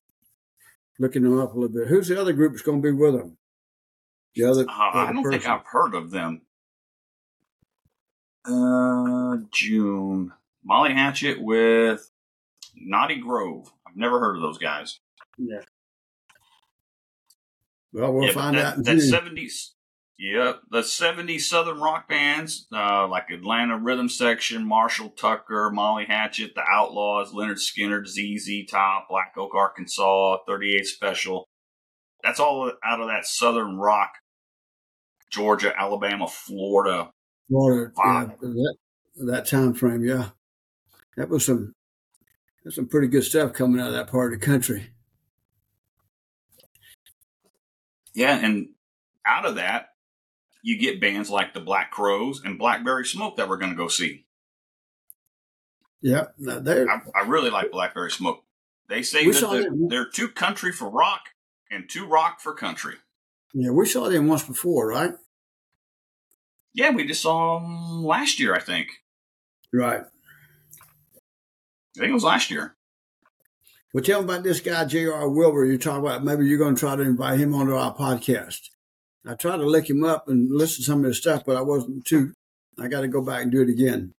looking 0.99 1.23
them 1.23 1.39
up 1.39 1.53
a 1.53 1.59
little 1.59 1.73
bit. 1.73 1.87
Who's 1.87 2.09
the 2.09 2.19
other 2.19 2.33
group 2.33 2.51
that's 2.53 2.63
going 2.63 2.81
to 2.81 2.85
be 2.85 2.91
with 2.91 3.15
them? 3.15 3.37
The 4.35 4.43
other. 4.43 4.65
Uh, 4.69 4.91
I 4.93 5.11
don't 5.13 5.29
think. 5.29 5.47
I've 5.47 5.65
heard 5.65 5.95
of 5.95 6.11
them. 6.11 6.41
Uh, 8.43 9.37
June 9.53 10.33
Molly 10.63 10.93
Hatchet 10.93 11.41
with 11.41 12.09
Naughty 12.75 13.17
Grove. 13.17 13.71
I've 13.87 13.95
never 13.95 14.19
heard 14.19 14.35
of 14.35 14.41
those 14.41 14.57
guys. 14.57 14.99
Yeah. 15.37 15.61
Well, 17.93 18.13
we'll 18.13 18.27
Yeah, 18.27 18.33
find 18.33 18.57
that, 18.57 18.65
out 18.65 18.77
in 18.77 18.83
that 18.83 18.95
70s 18.95 19.71
yeah 20.17 20.53
the 20.69 20.81
70s 20.81 21.41
southern 21.41 21.81
rock 21.81 22.07
bands 22.07 22.67
uh, 22.71 23.07
like 23.07 23.29
atlanta 23.31 23.77
rhythm 23.77 24.07
section 24.07 24.67
marshall 24.67 25.09
tucker 25.09 25.71
molly 25.73 26.05
hatchet 26.07 26.51
the 26.53 26.61
outlaws 26.69 27.33
Lynyrd 27.33 27.57
Skynyrd 27.57 28.05
zz 28.05 28.67
top 28.69 29.07
black 29.09 29.33
oak 29.37 29.55
arkansas 29.55 30.37
38 30.47 30.85
special. 30.85 31.47
That's 32.23 32.39
all 32.39 32.71
out 32.85 33.01
of 33.01 33.07
that 33.07 33.25
southern 33.25 33.77
rock 33.77 34.11
georgia 35.31 35.73
alabama 35.75 36.27
florida 36.27 37.11
Florida, 37.51 37.91
yeah, 37.97 38.23
that 39.17 39.25
that 39.25 39.45
time 39.45 39.73
frame, 39.73 40.05
yeah, 40.05 40.29
that 41.17 41.27
was 41.27 41.45
some 41.45 41.73
that's 42.63 42.77
some 42.77 42.87
pretty 42.87 43.07
good 43.07 43.25
stuff 43.25 43.51
coming 43.51 43.81
out 43.81 43.87
of 43.87 43.93
that 43.93 44.07
part 44.07 44.33
of 44.33 44.39
the 44.39 44.45
country. 44.45 44.91
Yeah 48.13 48.37
and 48.43 48.69
out 49.25 49.45
of 49.45 49.55
that 49.55 49.89
you 50.63 50.77
get 50.77 51.01
bands 51.01 51.29
like 51.29 51.53
the 51.53 51.59
Black 51.59 51.91
Crowes 51.91 52.41
and 52.43 52.59
blackberry 52.59 53.05
smoke 53.05 53.37
that 53.37 53.49
we're 53.49 53.57
going 53.57 53.71
to 53.71 53.77
go 53.77 53.87
see 53.87 54.25
Yeah, 56.01 56.25
they're 56.37 56.89
I, 56.89 57.01
I 57.15 57.21
really 57.27 57.49
like 57.49 57.71
Blackberry 57.71 58.11
Smoke. 58.11 58.43
They 58.89 59.03
say 59.03 59.29
that 59.29 59.49
they're, 59.51 59.63
them. 59.63 59.87
they're 59.87 60.09
too 60.09 60.27
country 60.27 60.71
for 60.71 60.89
rock 60.89 61.21
and 61.69 61.89
too 61.89 62.05
rock 62.05 62.41
for 62.41 62.53
country. 62.53 62.95
yeah, 63.53 63.69
we 63.69 63.85
saw 63.85 64.09
them 64.09 64.27
once 64.27 64.43
before, 64.43 64.89
right? 64.89 65.13
Yeah, 66.73 66.91
we 66.91 67.05
just 67.05 67.21
saw 67.21 67.59
them 67.59 68.03
last 68.03 68.39
year, 68.39 68.55
I 68.55 68.59
think. 68.59 68.87
Right. 69.73 70.01
I 71.95 71.99
think 71.99 72.09
it 72.09 72.13
was 72.13 72.23
last 72.23 72.49
year. 72.49 72.75
Well, 73.93 74.03
tell 74.03 74.21
me 74.21 74.25
about 74.25 74.43
this 74.43 74.61
guy, 74.61 74.85
J.R. 74.85 75.27
Wilbur. 75.27 75.65
You 75.65 75.77
talk 75.77 75.99
about 75.99 76.23
maybe 76.23 76.45
you're 76.45 76.57
going 76.57 76.75
to 76.75 76.79
try 76.79 76.95
to 76.95 77.01
invite 77.01 77.39
him 77.39 77.53
onto 77.53 77.75
our 77.75 77.93
podcast. 77.93 78.69
I 79.25 79.35
tried 79.35 79.57
to 79.57 79.65
look 79.65 79.89
him 79.89 80.03
up 80.03 80.29
and 80.29 80.49
listen 80.49 80.77
to 80.77 80.83
some 80.83 80.99
of 80.99 81.05
his 81.05 81.17
stuff, 81.17 81.43
but 81.45 81.57
I 81.57 81.61
wasn't 81.61 82.05
too. 82.05 82.33
I 82.79 82.87
got 82.87 83.01
to 83.01 83.09
go 83.09 83.21
back 83.21 83.43
and 83.43 83.51
do 83.51 83.61
it 83.61 83.69
again. 83.69 84.13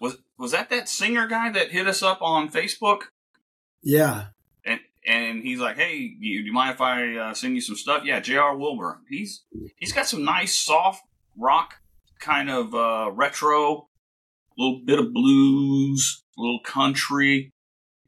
Was 0.00 0.18
was 0.38 0.52
that 0.52 0.68
that 0.70 0.88
singer 0.88 1.26
guy 1.26 1.50
that 1.52 1.70
hit 1.70 1.86
us 1.86 2.02
up 2.02 2.20
on 2.20 2.50
Facebook? 2.50 3.04
Yeah, 3.82 4.26
And 4.64 4.80
and 5.06 5.42
he's 5.42 5.58
like, 5.58 5.76
"Hey, 5.76 5.96
you, 5.96 6.40
do 6.40 6.46
you 6.46 6.52
mind 6.52 6.74
if 6.74 6.80
I 6.80 7.16
uh, 7.16 7.34
send 7.34 7.54
you 7.54 7.60
some 7.60 7.76
stuff?" 7.76 8.02
Yeah, 8.04 8.20
J.R. 8.20 8.56
Wilbur. 8.56 9.00
He's 9.08 9.44
he's 9.76 9.92
got 9.92 10.06
some 10.06 10.22
nice 10.24 10.56
soft 10.56 11.02
rock 11.36 11.76
kind 12.20 12.50
of 12.50 12.74
uh, 12.74 13.10
retro, 13.12 13.88
little 14.56 14.82
bit 14.84 14.98
of 14.98 15.12
blues, 15.12 16.22
a 16.38 16.40
little 16.40 16.60
country, 16.60 17.51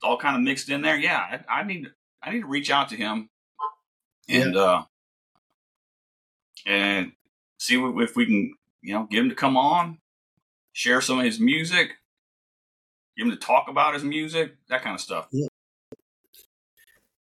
all 0.04 0.18
kind 0.18 0.36
of 0.36 0.42
mixed 0.42 0.68
in 0.68 0.82
there. 0.82 0.96
Yeah, 0.96 1.18
I, 1.48 1.60
I 1.60 1.62
need 1.64 1.88
I 2.22 2.30
need 2.30 2.40
to 2.40 2.46
reach 2.46 2.70
out 2.70 2.90
to 2.90 2.96
him 2.96 3.30
and 4.28 4.56
uh 4.56 4.82
and 6.66 7.12
see 7.58 7.76
if 7.76 8.16
we 8.16 8.26
can 8.26 8.54
you 8.82 8.94
know 8.94 9.06
get 9.10 9.20
him 9.20 9.28
to 9.30 9.34
come 9.34 9.56
on, 9.56 9.98
share 10.72 11.00
some 11.00 11.18
of 11.18 11.24
his 11.24 11.40
music, 11.40 11.92
get 13.16 13.26
him 13.26 13.30
to 13.30 13.36
talk 13.36 13.68
about 13.68 13.94
his 13.94 14.04
music, 14.04 14.56
that 14.68 14.82
kind 14.82 14.94
of 14.94 15.00
stuff. 15.00 15.28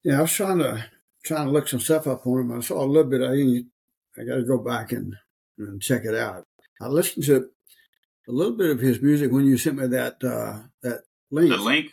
yeah. 0.02 0.18
I 0.18 0.23
was 0.23 0.33
trying 0.33 0.59
to 0.59 0.87
trying 1.25 1.47
to 1.47 1.52
look 1.52 1.68
some 1.68 1.80
stuff 1.80 2.06
up 2.06 2.26
on 2.26 2.40
him. 2.40 2.52
I 2.52 2.61
saw 2.61 2.83
a 2.83 2.87
little 2.87 3.11
bit. 3.11 3.23
I 3.23 3.64
I 4.21 4.25
got 4.25 4.37
to 4.37 4.44
go 4.44 4.59
back 4.59 4.92
and, 4.92 5.14
and 5.59 5.83
check 5.83 6.04
it 6.04 6.14
out. 6.14 6.47
I 6.80 6.87
listened 6.87 7.25
to 7.26 7.49
a 8.28 8.33
little 8.33 8.56
bit 8.56 8.71
of 8.71 8.80
his 8.80 9.02
music 9.02 9.33
when 9.33 9.44
you 9.44 9.59
sent 9.59 9.76
me 9.76 9.87
that 9.88 10.23
uh, 10.23 10.61
that 10.83 11.02
link. 11.30 11.50
The 11.50 11.56
link 11.56 11.92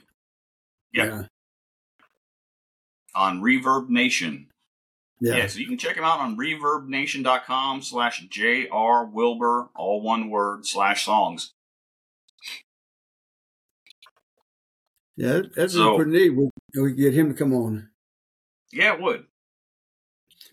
Yep. 0.93 1.07
Yeah, 1.07 1.21
on 3.15 3.41
ReverbNation. 3.41 4.47
yeah. 5.19 5.35
Yeah. 5.37 5.47
so 5.47 5.59
you 5.59 5.67
can 5.67 5.77
check 5.77 5.95
him 5.97 6.03
out 6.03 6.19
on 6.19 6.37
reverbnation.com 6.37 7.81
slash 7.81 8.25
J.R. 8.29 9.05
Wilbur, 9.05 9.69
all 9.75 10.01
one 10.01 10.29
word, 10.29 10.65
slash 10.65 11.05
songs. 11.05 11.53
Yeah, 15.17 15.41
That's 15.55 15.73
So- 15.73 15.95
pretty 15.97 16.11
neat. 16.11 16.29
We, 16.29 16.49
we 16.81 16.93
get 16.93 17.13
him 17.13 17.29
to 17.29 17.33
come 17.37 17.53
on. 17.53 17.89
Yeah, 18.71 18.93
it 18.93 19.01
would. 19.01 19.25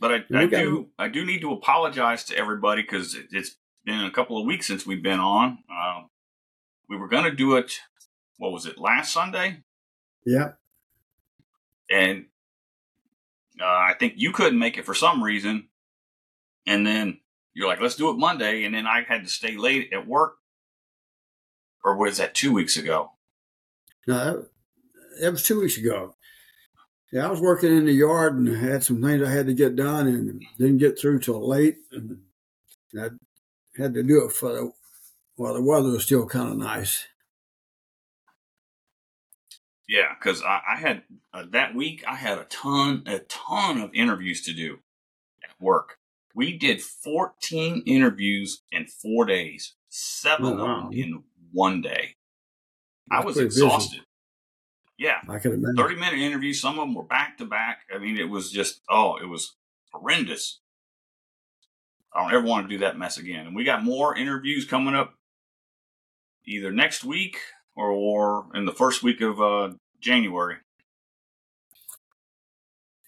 But 0.01 0.13
I, 0.13 0.17
I 0.43 0.47
do 0.47 0.91
I 0.99 1.09
do 1.09 1.25
need 1.25 1.41
to 1.41 1.53
apologize 1.53 2.25
to 2.27 2.37
everybody 2.37 2.83
because 2.83 3.15
it, 3.17 3.27
it's 3.33 3.57
been 3.85 4.05
a 4.05 4.11
couple 4.13 4.39
of 4.39 4.47
weeks 4.47 4.67
since 4.67 4.87
we've 4.87 5.03
been 5.03 5.19
on. 5.19 5.59
Uh, 5.73 6.03
we 6.89 6.97
were 6.97 7.09
going 7.09 7.25
to 7.25 7.33
do 7.35 7.57
it, 7.57 7.73
what 8.37 8.53
was 8.53 8.65
it, 8.67 8.79
last 8.79 9.13
Sunday? 9.13 9.63
Yeah, 10.29 10.53
And 11.91 12.27
uh, 13.59 13.65
I 13.65 13.95
think 13.99 14.15
you 14.17 14.31
couldn't 14.31 14.59
make 14.59 14.77
it 14.77 14.85
for 14.85 14.95
some 14.95 15.25
reason. 15.25 15.69
And 16.67 16.87
then 16.87 17.21
you're 17.55 17.67
like, 17.67 17.81
let's 17.81 17.97
do 17.97 18.11
it 18.11 18.19
Monday. 18.19 18.65
And 18.65 18.75
then 18.75 18.87
I 18.87 19.05
had 19.09 19.25
to 19.25 19.31
stay 19.31 19.57
late 19.57 19.91
at 19.95 20.07
work. 20.07 20.35
Or 21.83 21.97
was 21.97 22.19
that 22.19 22.35
two 22.35 22.53
weeks 22.53 22.77
ago? 22.77 23.13
no, 24.07 24.17
that, 24.19 24.49
that 25.23 25.31
was 25.31 25.45
two 25.45 25.61
weeks 25.61 25.79
ago. 25.79 26.15
Yeah, 27.11 27.27
I 27.27 27.31
was 27.31 27.41
working 27.41 27.75
in 27.75 27.87
the 27.87 27.93
yard 27.93 28.37
and 28.37 28.55
had 28.55 28.85
some 28.85 29.01
things 29.01 29.27
I 29.27 29.31
had 29.31 29.47
to 29.47 29.55
get 29.55 29.77
done 29.77 30.09
and 30.09 30.45
didn't 30.59 30.77
get 30.77 30.99
through 30.99 31.21
till 31.21 31.49
late. 31.49 31.79
And 31.91 32.19
I 33.01 33.09
had 33.81 33.95
to 33.95 34.03
do 34.03 34.27
it 34.27 34.33
for 34.33 34.53
the, 34.53 34.73
while 35.37 35.55
the 35.55 35.63
weather 35.63 35.89
was 35.89 36.05
still 36.05 36.27
kind 36.27 36.51
of 36.51 36.59
nice. 36.59 37.07
Yeah, 39.89 40.15
because 40.19 40.43
I, 40.43 40.61
I, 40.75 40.77
had 40.77 41.03
uh, 41.33 41.45
that 41.51 41.75
week 41.75 42.05
I 42.07 42.15
had 42.15 42.37
a 42.37 42.45
ton, 42.45 43.05
a 43.07 43.21
ton 43.21 43.81
of 43.81 43.91
interviews 43.95 44.43
to 44.43 44.53
do 44.53 44.81
at 45.43 45.51
work. 45.59 45.97
We 46.35 46.59
did 46.59 46.83
14 46.83 47.85
interviews 47.87 48.63
in 48.71 48.87
four 48.87 49.25
days, 49.25 49.75
seven 49.89 50.47
oh, 50.47 50.65
wow. 50.65 50.77
of 50.77 50.83
them 50.85 50.93
in 50.93 51.23
one 51.53 51.81
day. 51.81 52.17
That's 53.11 53.23
I 53.23 53.27
was 53.27 53.39
exhausted. 53.39 53.91
Busy. 53.93 54.05
Yeah. 54.99 55.21
I 55.27 55.39
could 55.39 55.55
imagine. 55.55 55.77
30 55.77 55.97
minute 55.97 56.19
interviews. 56.19 56.61
Some 56.61 56.79
of 56.79 56.87
them 56.87 56.95
were 56.95 57.05
back 57.05 57.39
to 57.39 57.47
back. 57.47 57.81
I 57.95 57.99
mean, 57.99 58.19
it 58.19 58.29
was 58.29 58.51
just, 58.51 58.83
oh, 58.91 59.17
it 59.17 59.27
was 59.27 59.57
horrendous. 59.93 60.61
I 62.13 62.23
don't 62.23 62.35
ever 62.35 62.47
want 62.47 62.69
to 62.69 62.75
do 62.77 62.85
that 62.85 62.99
mess 62.99 63.17
again. 63.17 63.47
And 63.47 63.57
we 63.57 63.65
got 63.65 63.85
more 63.85 64.15
interviews 64.15 64.67
coming 64.67 64.95
up 64.95 65.15
either 66.45 66.71
next 66.71 67.05
week 67.05 67.39
or, 67.79 67.91
or 67.91 68.47
in 68.55 68.65
the 68.65 68.73
first 68.73 69.03
week 69.03 69.21
of 69.21 69.41
uh, 69.41 69.71
January. 70.01 70.57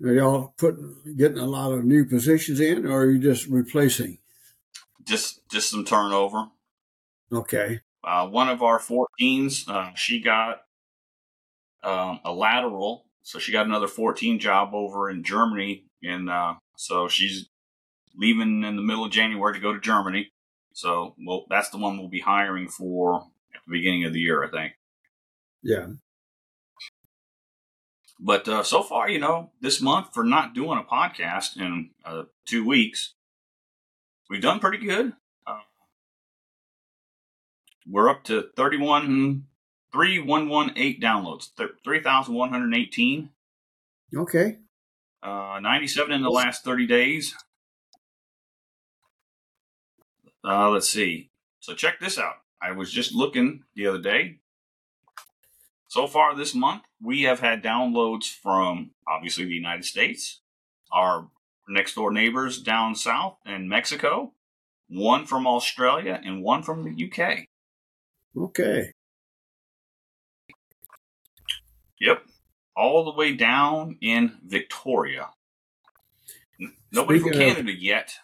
Are 0.03 0.15
y'all 0.15 0.55
putting 0.57 0.97
getting 1.17 1.39
a 1.39 1.47
lot 1.47 1.73
of 1.73 1.85
new 1.85 2.07
positions 2.07 2.61
in, 2.61 2.87
or 2.87 3.03
are 3.03 3.11
you 3.11 3.19
just 3.19 3.49
replacing? 3.49 4.19
Just 5.05 5.47
just 5.51 5.71
some 5.71 5.85
turnover. 5.85 6.47
Okay. 7.33 7.81
Uh, 8.03 8.27
one 8.29 8.49
of 8.49 8.63
our 8.63 8.79
14s, 8.79 9.69
uh, 9.69 9.91
she 9.95 10.21
got 10.21 10.63
um, 11.83 12.21
a 12.25 12.33
lateral. 12.33 13.05
So 13.23 13.39
she 13.39 13.53
got 13.53 13.67
another 13.67 13.89
14 13.89 14.39
job 14.39 14.71
over 14.73 15.11
in 15.11 15.23
Germany. 15.23 15.85
And 16.03 16.31
uh, 16.31 16.55
so 16.77 17.09
she's 17.09 17.51
leaving 18.17 18.65
in 18.65 18.77
the 18.77 18.83
middle 18.83 19.05
of 19.05 19.13
January 19.13 19.53
to 19.53 19.61
go 19.61 19.75
to 19.75 19.81
Germany. 19.81 20.31
So 20.73 21.15
well, 21.23 21.45
that's 21.51 21.69
the 21.69 21.79
one 21.79 21.99
we'll 21.99 22.09
be 22.09 22.21
hiring 22.21 22.69
for 22.69 23.27
the 23.67 23.73
beginning 23.73 24.05
of 24.05 24.13
the 24.13 24.21
year, 24.21 24.45
I 24.45 24.49
think. 24.49 24.73
Yeah. 25.63 25.87
But 28.19 28.47
uh, 28.49 28.63
so 28.63 28.83
far, 28.83 29.09
you 29.09 29.19
know, 29.19 29.51
this 29.61 29.81
month 29.81 30.13
for 30.13 30.25
not 30.25 30.55
doing 30.55 30.79
a 30.79 30.83
podcast 30.83 31.57
in 31.57 31.91
uh, 32.05 32.25
two 32.47 32.67
weeks, 32.67 33.15
we've 34.29 34.43
done 34.43 34.61
pretty 34.61 34.85
good. 34.85 35.15
Uh, 35.47 35.61
we're 37.87 38.11
up 38.11 38.25
to 38.25 38.49
31 38.57 39.47
3118 39.93 41.01
downloads, 41.01 41.49
3,118. 41.85 43.31
Okay. 44.17 44.59
Uh, 45.23 45.59
97 45.61 46.13
in 46.13 46.23
the 46.23 46.31
last 46.31 46.65
30 46.65 46.87
days. 46.87 47.35
Uh, 50.45 50.71
let's 50.71 50.89
see. 50.89 51.31
So 51.61 51.75
check 51.75 52.01
this 52.01 52.19
out. 52.19 52.37
I 52.63 52.73
was 52.73 52.93
just 52.93 53.15
looking 53.15 53.65
the 53.75 53.87
other 53.87 54.01
day. 54.01 54.41
So 55.89 56.07
far 56.07 56.37
this 56.37 56.55
month, 56.55 56.83
we 57.03 57.23
have 57.23 57.41
had 57.41 57.65
downloads 57.65 58.27
from 58.27 58.93
obviously 59.09 59.45
the 59.45 59.55
United 59.55 59.85
States, 59.85 60.41
our 60.93 61.29
next 61.69 61.95
door 61.95 62.13
neighbors 62.13 62.61
down 62.61 62.95
south 62.95 63.39
in 63.45 63.69
Mexico, 63.69 64.33
one 64.89 65.27
from 65.27 65.47
Australia, 65.47 66.21
and 66.25 66.43
one 66.43 66.63
from 66.63 66.85
the 66.85 67.11
UK. 67.11 67.47
Okay. 68.37 68.93
Yep. 72.01 72.23
All 72.77 73.05
the 73.05 73.19
way 73.19 73.35
down 73.35 73.97
in 74.01 74.39
Victoria. 74.47 75.31
Nobody 76.93 77.19
speaking 77.19 77.33
from 77.33 77.41
Canada 77.41 77.71
of, 77.73 77.79
yet. 77.79 78.15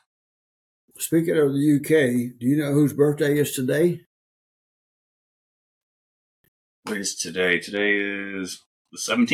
Speaking 0.98 1.36
of 1.36 1.52
the 1.52 1.76
UK, 1.76 2.38
do 2.38 2.46
you 2.46 2.56
know 2.56 2.72
whose 2.72 2.92
birthday 2.92 3.38
is 3.38 3.52
today? 3.52 4.05
What 6.86 6.98
is 6.98 7.16
today? 7.16 7.58
Today 7.58 7.96
is 7.96 8.62
the 8.92 8.98
17th? 8.98 9.26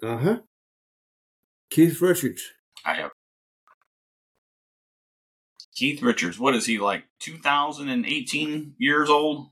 Uh 0.00 0.16
huh. 0.16 0.38
Keith 1.70 2.00
Richards. 2.00 2.52
I 2.84 2.94
have. 2.94 3.10
Keith 5.74 6.00
Richards, 6.02 6.38
what 6.38 6.54
is 6.54 6.66
he 6.66 6.78
like? 6.78 7.02
2018 7.18 8.74
years 8.78 9.10
old? 9.10 9.48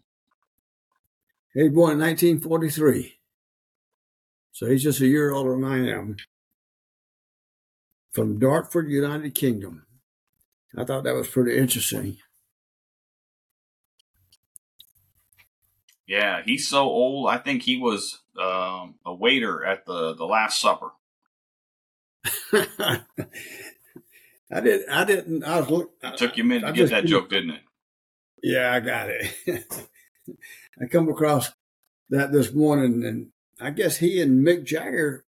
He 1.52 1.64
was 1.64 1.72
born 1.72 1.92
in 1.94 1.98
1943. 1.98 3.14
So 4.52 4.66
he's 4.66 4.85
just 4.85 5.00
a 5.00 5.07
year 5.09 5.33
older 5.33 5.57
than 5.57 5.64
I 5.64 5.88
am. 5.90 6.16
From 8.12 8.38
Dartford, 8.38 8.88
United 8.88 9.35
Kingdom. 9.35 9.85
I 10.78 10.85
thought 10.85 11.02
that 11.02 11.16
was 11.16 11.26
pretty 11.26 11.59
interesting. 11.59 12.18
Yeah, 16.07 16.43
he's 16.45 16.69
so 16.69 16.83
old. 16.83 17.29
I 17.29 17.38
think 17.38 17.62
he 17.62 17.79
was 17.79 18.21
um, 18.40 18.97
a 19.07 19.14
waiter 19.14 19.64
at 19.64 19.87
the, 19.87 20.14
the 20.14 20.27
Last 20.27 20.61
Supper. 20.61 20.90
I 24.53 24.61
did. 24.61 24.88
I 24.88 25.05
didn't. 25.05 25.45
I 25.45 25.61
was. 25.61 25.71
Look, 25.71 25.93
it 26.03 26.17
took 26.17 26.37
you 26.37 26.45
a 26.45 26.47
minute 26.47 26.67
to 26.67 26.73
get 26.73 26.90
that 26.90 27.07
joke, 27.07 27.31
didn't 27.31 27.51
it? 27.51 27.62
Yeah, 28.43 28.73
I 28.73 28.81
got 28.81 29.09
it. 29.09 29.35
I 30.81 30.87
come 30.87 31.09
across 31.09 31.53
that 32.11 32.33
this 32.33 32.53
morning, 32.53 33.05
and 33.05 33.29
I 33.61 33.71
guess 33.71 33.99
he 33.99 34.21
and 34.21 34.47
Mick 34.47 34.64
Jagger, 34.64 35.25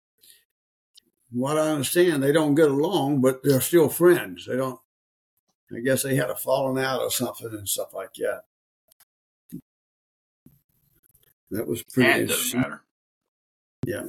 what 1.32 1.58
I 1.58 1.70
understand, 1.70 2.22
they 2.22 2.32
don't 2.32 2.56
get 2.56 2.70
along, 2.70 3.22
but 3.22 3.42
they're 3.44 3.62
still 3.62 3.90
friends. 3.90 4.46
They 4.48 4.58
don't. 4.58 4.80
I 5.76 5.80
guess 5.80 6.04
they 6.04 6.16
had 6.16 6.30
a 6.30 6.36
falling 6.36 6.84
out 6.84 7.02
or 7.02 7.10
something 7.10 7.48
and 7.48 7.68
stuff 7.68 7.94
like 7.94 8.14
that. 8.16 8.44
That 11.56 11.68
was 11.68 11.84
pretty. 11.84 12.26
That 12.26 12.30
doesn't 12.30 12.60
matter. 12.60 12.82
Yeah. 13.86 14.04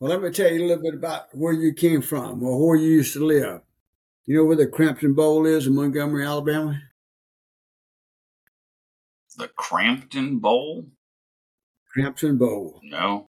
Well, 0.00 0.10
let 0.10 0.22
me 0.22 0.30
tell 0.30 0.50
you 0.50 0.64
a 0.64 0.66
little 0.66 0.82
bit 0.82 0.94
about 0.94 1.34
where 1.34 1.52
you 1.52 1.72
came 1.72 2.02
from 2.02 2.42
or 2.42 2.66
where 2.66 2.76
you 2.76 2.88
used 2.88 3.12
to 3.14 3.24
live. 3.24 3.60
You 4.26 4.36
know 4.36 4.44
where 4.44 4.56
the 4.56 4.66
Crampton 4.66 5.14
Bowl 5.14 5.44
is 5.46 5.66
in 5.66 5.74
Montgomery, 5.74 6.26
Alabama? 6.26 6.80
The 9.36 9.48
Crampton 9.48 10.38
Bowl? 10.38 10.86
Crampton 11.92 12.38
Bowl. 12.38 12.80
No. 12.82 13.28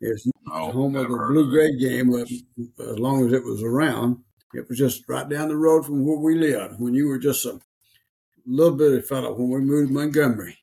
It's 0.00 0.26
no, 0.46 0.70
home 0.70 0.96
of 0.96 1.08
the 1.10 1.16
Blue 1.16 1.50
Gray 1.50 1.76
game 1.76 2.14
as 2.14 2.42
long 2.78 3.26
as 3.26 3.32
it 3.32 3.44
was 3.44 3.62
around. 3.62 4.18
It 4.54 4.68
was 4.68 4.78
just 4.78 5.08
right 5.08 5.28
down 5.28 5.48
the 5.48 5.56
road 5.56 5.84
from 5.84 6.04
where 6.04 6.18
we 6.18 6.36
lived 6.36 6.80
when 6.80 6.94
you 6.94 7.08
were 7.08 7.18
just 7.18 7.44
a 7.44 7.60
little 8.46 8.76
bitty 8.76 9.02
fellow 9.02 9.34
when 9.34 9.50
we 9.50 9.60
moved 9.60 9.88
to 9.88 9.94
Montgomery. 9.94 10.59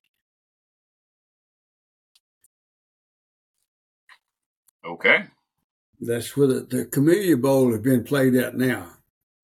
Okay. 4.87 5.25
That's 5.99 6.37
where 6.37 6.47
the, 6.47 6.59
the 6.61 6.85
Camellia 6.85 7.37
Bowl 7.37 7.71
has 7.71 7.81
been 7.81 8.03
played 8.03 8.35
at 8.35 8.55
now, 8.55 8.87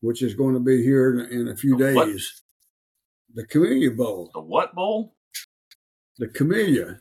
which 0.02 0.22
is 0.22 0.36
going 0.36 0.54
to 0.54 0.60
be 0.60 0.84
here 0.84 1.20
in, 1.20 1.42
in 1.42 1.48
a 1.48 1.56
few 1.56 1.78
the 1.78 1.86
days. 1.86 1.96
What? 1.96 3.36
The 3.36 3.48
Camellia 3.48 3.92
Bowl. 3.92 4.30
The 4.34 4.42
what 4.42 4.74
bowl? 4.74 5.16
The 6.20 6.28
Camellia. 6.28 7.00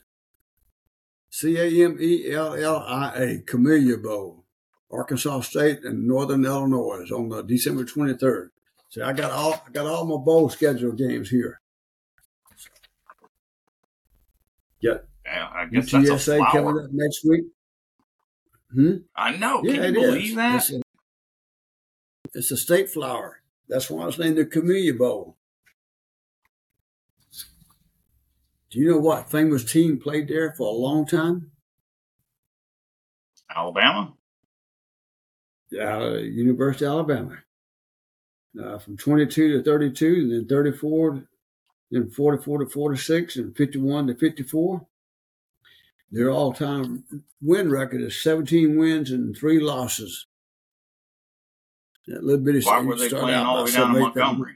C 1.29 1.57
A 1.57 1.85
M 1.85 1.97
E 1.99 2.31
L 2.31 2.53
L 2.53 2.77
I 2.87 3.13
A, 3.15 3.39
Camellia 3.39 3.97
Bowl, 3.97 4.45
Arkansas 4.91 5.41
State 5.41 5.79
and 5.83 6.07
Northern 6.07 6.45
Illinois 6.45 7.09
on 7.11 7.29
the 7.29 7.41
December 7.41 7.85
23rd. 7.85 8.49
So 8.89 9.03
I 9.03 9.13
got 9.13 9.31
all 9.31 9.63
I 9.67 9.71
got 9.71 9.87
all 9.87 10.05
my 10.05 10.23
bowl 10.23 10.49
schedule 10.49 10.91
games 10.91 11.31
here. 11.31 11.59
Yeah, 14.79 14.97
I 15.25 15.65
guess 15.71 15.89
UTSA 15.89 16.51
coming 16.51 16.83
up 16.83 16.91
next 16.91 17.25
week. 17.25 17.45
Hmm? 18.73 18.95
I 19.15 19.37
know. 19.37 19.61
Yeah, 19.63 19.75
Can 19.75 19.93
you 19.95 20.01
believe 20.01 20.29
is. 20.29 20.35
that? 20.35 20.55
It's 20.55 20.71
a, 20.71 20.81
it's 22.33 22.51
a 22.51 22.57
state 22.57 22.89
flower. 22.89 23.41
That's 23.69 23.89
why 23.89 24.07
it's 24.07 24.17
named 24.17 24.37
the 24.37 24.45
Camellia 24.45 24.93
Bowl. 24.93 25.37
Do 28.69 28.79
you 28.79 28.89
know 28.89 28.97
what 28.97 29.29
famous 29.29 29.63
team 29.63 29.99
played 29.99 30.27
there 30.27 30.53
for 30.57 30.67
a 30.67 30.71
long 30.71 31.05
time? 31.05 31.51
Alabama. 33.55 34.13
Uh, 35.79 36.15
University 36.15 36.85
of 36.85 36.91
Alabama. 36.93 37.37
Uh, 38.59 38.79
from 38.79 38.97
22 38.97 39.57
to 39.57 39.63
32, 39.63 40.05
and 40.07 40.31
then 40.31 40.47
34, 40.47 41.27
then 41.91 42.09
44 42.09 42.59
to 42.59 42.65
46, 42.67 43.35
and 43.37 43.55
51 43.55 44.07
to 44.07 44.15
54. 44.15 44.87
Their 46.13 46.29
all-time 46.29 47.03
win 47.41 47.71
record 47.71 48.01
is 48.01 48.21
17 48.21 48.77
wins 48.77 49.09
and 49.09 49.35
three 49.35 49.59
losses. 49.59 50.27
That 52.05 52.23
little 52.23 52.45
bitty 52.45 52.61
Why 52.61 52.81
were 52.81 52.95
they 52.95 53.09
playing 53.09 53.33
all 53.33 53.57
the 53.57 53.63
way 53.63 53.71
down 53.71 53.95
in 53.95 54.01
Montgomery? 54.03 54.53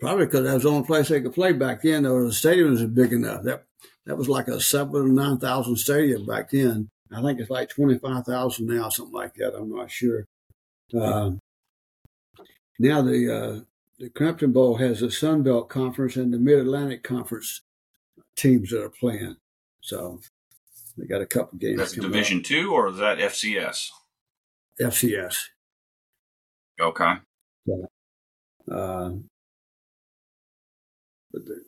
Probably 0.00 0.24
because 0.24 0.44
that 0.44 0.54
was 0.54 0.62
the 0.62 0.70
only 0.70 0.86
place 0.86 1.08
they 1.08 1.20
could 1.20 1.34
play 1.34 1.52
back 1.52 1.82
then, 1.82 2.06
or 2.06 2.24
the 2.24 2.32
stadium 2.32 2.70
was 2.70 2.82
big 2.86 3.12
enough. 3.12 3.42
That 3.42 3.64
that 4.06 4.16
was 4.16 4.30
like 4.30 4.48
a 4.48 4.58
seven 4.58 4.96
or 4.96 5.08
nine 5.08 5.36
thousand 5.36 5.76
stadium 5.76 6.24
back 6.24 6.50
then. 6.50 6.88
I 7.12 7.20
think 7.20 7.38
it's 7.38 7.50
like 7.50 7.68
twenty 7.68 7.98
five 7.98 8.24
thousand 8.24 8.66
now, 8.66 8.88
something 8.88 9.12
like 9.12 9.34
that. 9.34 9.54
I'm 9.54 9.70
not 9.70 9.90
sure. 9.90 10.24
Um, 10.98 11.38
now 12.78 13.02
the 13.02 13.34
uh, 13.34 13.60
the 13.98 14.08
Crampton 14.08 14.52
Bowl 14.52 14.76
has 14.76 15.00
the 15.00 15.10
Sun 15.10 15.42
Belt 15.42 15.68
Conference 15.68 16.16
and 16.16 16.32
the 16.32 16.38
Mid 16.38 16.60
Atlantic 16.60 17.02
Conference 17.02 17.60
teams 18.40 18.70
that 18.70 18.82
are 18.82 18.90
playing. 18.90 19.36
So 19.80 20.20
they 20.96 21.06
got 21.06 21.22
a 21.22 21.26
couple 21.26 21.58
games. 21.58 21.78
That's 21.78 21.92
Division 21.92 22.38
up. 22.38 22.44
Two, 22.44 22.72
or 22.72 22.88
is 22.88 22.98
that 22.98 23.18
FCS? 23.18 23.90
FCS. 24.80 25.36
Okay. 26.80 27.12
Yeah. 27.66 27.74
Uh, 28.70 29.10
but 31.32 31.44
the, 31.44 31.62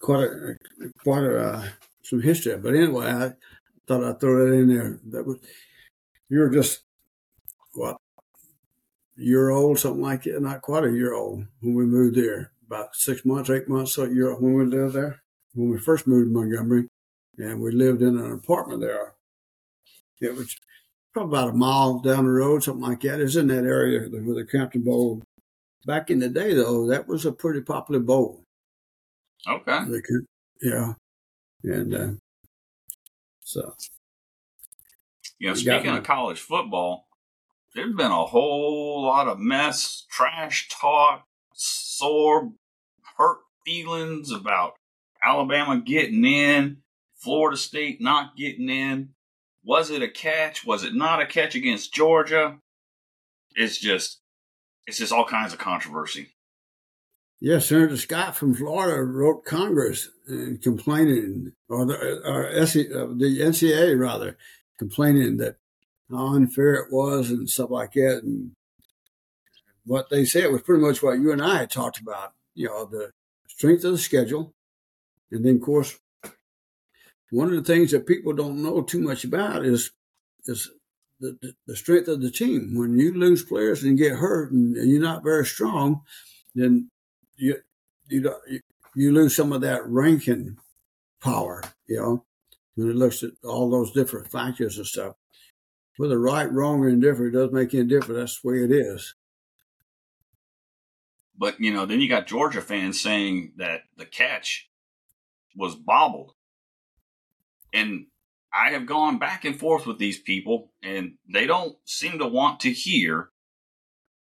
quite 0.00 0.22
a 0.24 0.56
quite 1.02 1.24
a 1.24 1.38
uh, 1.38 1.68
some 2.02 2.22
history. 2.22 2.56
But 2.56 2.74
anyway, 2.74 3.06
I 3.06 3.32
thought 3.86 4.04
I'd 4.04 4.20
throw 4.20 4.46
that 4.46 4.54
in 4.54 4.68
there. 4.68 5.00
That 5.10 5.26
was 5.26 5.38
you 6.28 6.40
were 6.40 6.50
just 6.50 6.82
what 7.74 7.96
year 9.16 9.50
old, 9.50 9.78
something 9.78 10.02
like 10.02 10.24
that. 10.24 10.40
Not 10.40 10.62
quite 10.62 10.84
a 10.84 10.92
year 10.92 11.14
old 11.14 11.46
when 11.60 11.74
we 11.74 11.84
moved 11.84 12.16
there. 12.16 12.52
About 12.66 12.96
six 12.96 13.24
months, 13.24 13.50
eight 13.50 13.68
months, 13.68 13.92
so 13.92 14.04
year 14.04 14.34
when 14.34 14.54
we 14.54 14.64
lived 14.64 14.94
there. 14.94 15.22
When 15.56 15.70
we 15.70 15.78
first 15.78 16.06
moved 16.06 16.28
to 16.28 16.32
Montgomery, 16.32 16.88
and 17.38 17.60
we 17.60 17.72
lived 17.72 18.02
in 18.02 18.18
an 18.18 18.32
apartment 18.32 18.82
there. 18.82 19.14
It 20.20 20.34
was 20.34 20.54
probably 21.12 21.38
about 21.38 21.54
a 21.54 21.56
mile 21.56 21.98
down 22.00 22.24
the 22.24 22.30
road, 22.30 22.62
something 22.62 22.86
like 22.86 23.00
that. 23.00 23.20
It's 23.20 23.36
in 23.36 23.48
that 23.48 23.64
area 23.64 24.00
where 24.00 24.34
the 24.34 24.44
Crampton 24.44 24.82
Bowl. 24.82 25.22
Back 25.86 26.10
in 26.10 26.18
the 26.18 26.28
day, 26.28 26.52
though, 26.52 26.86
that 26.88 27.06
was 27.06 27.24
a 27.24 27.32
pretty 27.32 27.60
popular 27.62 28.00
bowl. 28.00 28.42
Okay. 29.48 29.78
yeah, 30.60 30.94
and 31.62 31.94
uh, 31.94 32.08
so. 33.44 33.74
You 35.38 35.48
know, 35.48 35.54
speaking 35.54 35.96
of 35.96 36.02
college 36.02 36.40
football, 36.40 37.06
there's 37.74 37.94
been 37.94 38.10
a 38.10 38.26
whole 38.26 39.02
lot 39.02 39.28
of 39.28 39.38
mess, 39.38 40.06
trash 40.10 40.68
talk, 40.68 41.26
sore, 41.54 42.52
hurt 43.16 43.38
feelings 43.64 44.30
about 44.32 44.74
Alabama 45.24 45.80
getting 45.80 46.24
in, 46.24 46.78
Florida 47.16 47.56
State 47.56 48.00
not 48.00 48.36
getting 48.36 48.68
in. 48.68 49.10
Was 49.64 49.90
it 49.90 50.02
a 50.02 50.08
catch? 50.08 50.64
Was 50.64 50.84
it 50.84 50.94
not 50.94 51.20
a 51.20 51.26
catch 51.26 51.54
against 51.54 51.92
Georgia? 51.92 52.58
It's 53.54 53.78
just, 53.78 54.20
it's 54.86 54.98
just 54.98 55.12
all 55.12 55.24
kinds 55.24 55.52
of 55.52 55.58
controversy. 55.58 56.32
Yes, 57.40 57.66
Senator 57.66 57.96
Scott 57.96 58.34
from 58.34 58.54
Florida 58.54 59.02
wrote 59.02 59.44
Congress 59.44 60.08
and 60.26 60.60
complaining, 60.62 61.52
or 61.68 61.84
the, 61.84 62.22
or 62.24 62.46
uh, 62.48 63.14
the 63.14 63.40
NCAA 63.40 63.98
rather, 63.98 64.38
complaining 64.78 65.36
that 65.38 65.56
how 66.10 66.34
unfair 66.34 66.74
it 66.74 66.92
was 66.92 67.30
and 67.30 67.48
stuff 67.48 67.70
like 67.70 67.92
that. 67.92 68.20
And 68.22 68.52
what 69.84 70.08
they 70.08 70.24
said 70.24 70.50
was 70.50 70.62
pretty 70.62 70.82
much 70.82 71.02
what 71.02 71.18
you 71.18 71.32
and 71.32 71.42
I 71.42 71.58
had 71.58 71.70
talked 71.70 72.00
about. 72.00 72.32
You 72.54 72.68
know, 72.68 72.86
the 72.86 73.10
strength 73.48 73.84
of 73.84 73.92
the 73.92 73.98
schedule, 73.98 74.54
and 75.30 75.44
then 75.44 75.56
of 75.56 75.62
course, 75.62 75.98
one 77.30 77.48
of 77.48 77.54
the 77.54 77.72
things 77.72 77.90
that 77.90 78.06
people 78.06 78.32
don't 78.32 78.62
know 78.62 78.82
too 78.82 79.00
much 79.00 79.24
about 79.24 79.64
is 79.64 79.90
is 80.46 80.70
the, 81.18 81.54
the, 81.66 81.74
strength 81.74 82.08
of 82.08 82.20
the 82.20 82.30
team. 82.30 82.74
When 82.76 82.98
you 82.98 83.12
lose 83.12 83.42
players 83.42 83.82
and 83.82 83.98
get 83.98 84.12
hurt 84.12 84.52
and, 84.52 84.76
and 84.76 84.90
you're 84.90 85.00
not 85.00 85.24
very 85.24 85.44
strong, 85.44 86.02
then 86.54 86.90
you 87.36 87.56
you 88.08 88.32
you 88.94 89.12
lose 89.12 89.34
some 89.34 89.52
of 89.52 89.62
that 89.62 89.86
ranking 89.86 90.58
power. 91.20 91.62
You 91.86 91.96
know, 91.96 92.24
when 92.74 92.90
it 92.90 92.96
looks 92.96 93.22
at 93.22 93.32
all 93.44 93.70
those 93.70 93.92
different 93.92 94.30
factors 94.30 94.76
and 94.76 94.86
stuff 94.86 95.14
whether 95.96 96.18
right, 96.18 96.50
wrong, 96.50 96.80
or 96.80 96.88
indifferent 96.88 97.34
it 97.34 97.38
doesn't 97.38 97.54
make 97.54 97.74
any 97.74 97.84
difference. 97.84 98.18
That's 98.18 98.40
the 98.40 98.48
way 98.48 98.64
it 98.64 98.70
is. 98.70 99.14
But 101.38 101.60
you 101.60 101.72
know, 101.72 101.86
then 101.86 102.00
you 102.00 102.08
got 102.08 102.26
Georgia 102.26 102.60
fans 102.60 103.00
saying 103.00 103.52
that 103.56 103.82
the 103.96 104.06
catch 104.06 104.68
was 105.56 105.74
bobbled, 105.74 106.32
and 107.72 108.06
I 108.54 108.70
have 108.70 108.86
gone 108.86 109.18
back 109.18 109.44
and 109.44 109.58
forth 109.58 109.86
with 109.86 109.98
these 109.98 110.18
people, 110.18 110.72
and 110.82 111.14
they 111.32 111.46
don't 111.46 111.76
seem 111.84 112.18
to 112.18 112.26
want 112.26 112.60
to 112.60 112.70
hear 112.70 113.30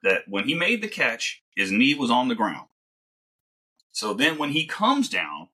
that 0.04 0.24
when 0.28 0.48
he 0.48 0.54
made 0.54 0.82
the 0.82 0.88
catch, 0.88 1.44
his 1.56 1.72
knee 1.72 1.96
was 1.96 2.12
on 2.12 2.28
the 2.28 2.36
ground. 2.36 2.68
So 3.92 4.14
then 4.14 4.38
when 4.38 4.52
he 4.52 4.66
comes 4.66 5.10
down, 5.10 5.50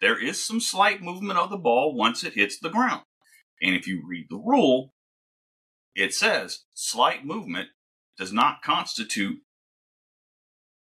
there 0.00 0.22
is 0.22 0.42
some 0.42 0.60
slight 0.60 1.02
movement 1.02 1.38
of 1.38 1.50
the 1.50 1.56
ball 1.56 1.94
once 1.94 2.24
it 2.24 2.34
hits 2.34 2.58
the 2.58 2.70
ground. 2.70 3.02
And 3.60 3.74
if 3.74 3.86
you 3.86 4.02
read 4.06 4.26
the 4.30 4.36
rule, 4.36 4.94
it 5.94 6.14
says 6.14 6.64
slight 6.74 7.24
movement 7.24 7.68
does 8.18 8.32
not 8.32 8.62
constitute 8.62 9.40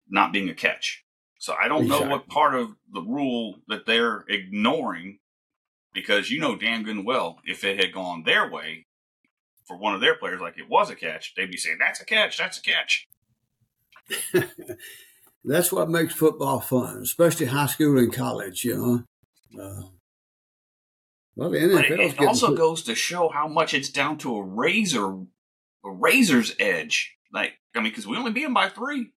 not 0.07 0.33
being 0.33 0.49
a 0.49 0.53
catch. 0.53 1.02
So 1.43 1.53
I 1.61 1.67
don't 1.67 1.83
exactly. 1.83 2.05
know 2.05 2.11
what 2.13 2.29
part 2.29 2.55
of 2.55 2.69
the 2.93 3.01
rule 3.01 3.55
that 3.67 3.85
they're 3.85 4.23
ignoring 4.29 5.19
because 5.93 6.31
you 6.31 6.39
know 6.39 6.55
damn 6.55 6.83
good 6.83 6.95
and 6.95 7.05
well 7.05 7.39
if 7.43 7.65
it 7.65 7.77
had 7.83 7.91
gone 7.91 8.23
their 8.23 8.49
way 8.49 8.85
for 9.65 9.75
one 9.75 9.93
of 9.93 9.99
their 9.99 10.15
players 10.15 10.39
like 10.39 10.57
it 10.57 10.69
was 10.69 10.89
a 10.89 10.95
catch, 10.95 11.33
they'd 11.35 11.51
be 11.51 11.57
saying 11.57 11.79
that's 11.81 11.99
a 11.99 12.05
catch, 12.05 12.37
that's 12.37 12.59
a 12.59 12.61
catch. 12.61 13.09
that's 15.43 15.69
what 15.69 15.89
makes 15.89 16.13
football 16.13 16.61
fun, 16.61 16.99
especially 17.03 17.47
high 17.47 17.65
school 17.65 17.97
and 17.97 18.13
college, 18.13 18.63
you 18.63 18.77
know. 18.77 19.61
Uh, 19.61 19.87
well, 21.35 21.49
the 21.49 21.57
NFL 21.57 21.99
it, 21.99 22.21
it 22.21 22.25
also 22.25 22.55
goes 22.55 22.83
to 22.83 22.95
show 22.95 23.27
how 23.27 23.49
much 23.49 23.73
it's 23.73 23.89
down 23.89 24.17
to 24.19 24.33
a 24.37 24.41
razor, 24.41 25.09
a 25.83 25.91
razor's 25.91 26.55
edge. 26.57 27.17
Like, 27.33 27.55
I 27.75 27.81
mean, 27.81 27.91
because 27.91 28.07
we 28.07 28.15
only 28.15 28.31
beat 28.31 28.43
them 28.43 28.53
by 28.53 28.69
three, 28.69 29.11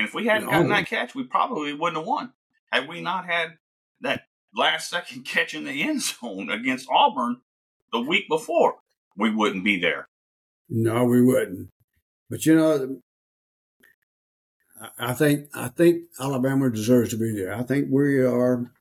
and 0.00 0.08
if 0.08 0.14
we 0.14 0.24
hadn't 0.24 0.46
no. 0.46 0.52
gotten 0.52 0.68
that 0.70 0.86
catch, 0.86 1.14
we 1.14 1.24
probably 1.24 1.74
wouldn't 1.74 1.98
have 1.98 2.06
won. 2.06 2.32
Had 2.72 2.88
we 2.88 3.02
not 3.02 3.26
had 3.26 3.58
that 4.00 4.22
last 4.56 4.88
second 4.88 5.24
catch 5.26 5.52
in 5.52 5.64
the 5.64 5.82
end 5.82 6.00
zone 6.00 6.48
against 6.48 6.88
Auburn 6.90 7.42
the 7.92 8.00
week 8.00 8.26
before, 8.26 8.76
we 9.14 9.30
wouldn't 9.30 9.62
be 9.62 9.78
there. 9.78 10.08
No, 10.70 11.04
we 11.04 11.20
wouldn't. 11.20 11.68
But 12.30 12.46
you 12.46 12.56
know, 12.56 13.00
I 14.98 15.12
think 15.12 15.48
I 15.52 15.68
think 15.68 16.04
Alabama 16.18 16.70
deserves 16.70 17.10
to 17.10 17.18
be 17.18 17.34
there. 17.34 17.52
I 17.52 17.62
think 17.62 17.88
we 17.90 18.20
are 18.20 18.72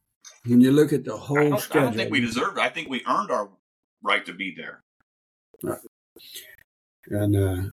when 0.45 0.61
you 0.61 0.71
look 0.71 0.93
at 0.93 1.03
the 1.03 1.17
whole 1.17 1.37
I 1.37 1.49
don't, 1.49 1.59
schedule, 1.59 1.81
I 1.81 1.85
don't 1.85 1.97
think 1.97 2.11
we 2.11 2.21
deserved 2.21 2.59
it. 2.59 2.61
I 2.61 2.69
think 2.69 2.87
we 2.87 3.03
earned 3.05 3.29
our 3.29 3.49
right 4.01 4.25
to 4.25 4.33
be 4.33 4.55
there. 4.55 4.83
Right. 5.61 5.79
And 7.09 7.35
uh, 7.35 7.69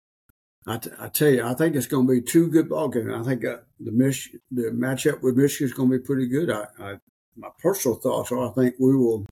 I, 0.65 0.77
t- 0.77 0.91
I 0.99 1.09
tell 1.09 1.29
you, 1.29 1.43
I 1.43 1.53
think 1.53 1.75
it's 1.75 1.87
going 1.87 2.07
to 2.07 2.13
be 2.13 2.21
two 2.21 2.47
good 2.47 2.69
ball 2.69 2.87
games. 2.87 3.11
I 3.13 3.23
think 3.23 3.43
uh, 3.43 3.57
the 3.79 3.91
Mich- 3.91 4.35
the 4.51 4.71
matchup 4.71 5.21
with 5.21 5.35
Michigan 5.35 5.67
is 5.67 5.73
going 5.73 5.91
to 5.91 5.97
be 5.97 6.03
pretty 6.03 6.27
good. 6.27 6.49
I, 6.49 6.67
I, 6.79 6.95
my 7.35 7.49
personal 7.59 7.97
thoughts 7.97 8.31
are 8.31 8.49
I 8.49 8.53
think 8.53 8.75
we 8.79 8.95
will 8.95 9.25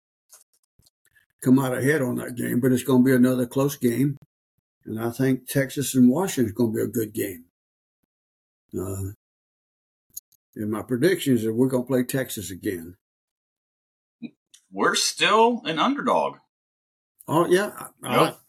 come 1.42 1.60
out 1.60 1.78
ahead 1.78 2.02
on 2.02 2.16
that 2.16 2.36
game, 2.36 2.60
but 2.60 2.72
it's 2.72 2.84
going 2.84 3.04
to 3.04 3.06
be 3.06 3.16
another 3.16 3.46
close 3.46 3.76
game. 3.78 4.18
And 4.86 5.00
I 5.00 5.12
think 5.12 5.48
Texas 5.48 5.96
and 5.96 6.10
Washington 6.10 6.46
is 6.46 6.52
going 6.52 6.74
to 6.74 6.76
be 6.76 6.84
a 6.84 6.88
good 6.88 7.14
game. 7.14 7.46
Uh, 8.78 9.12
and 10.56 10.72
my 10.72 10.82
prediction 10.82 11.36
is 11.36 11.44
that 11.44 11.54
we're 11.54 11.68
going 11.68 11.84
to 11.84 11.88
play 11.88 12.04
Texas 12.04 12.52
again 12.52 12.96
we're 14.72 14.96
still 14.96 15.62
an 15.66 15.80
underdog. 15.80 16.38
Oh 17.28 17.48
yeah, 17.48 17.88
yep. 18.04 18.40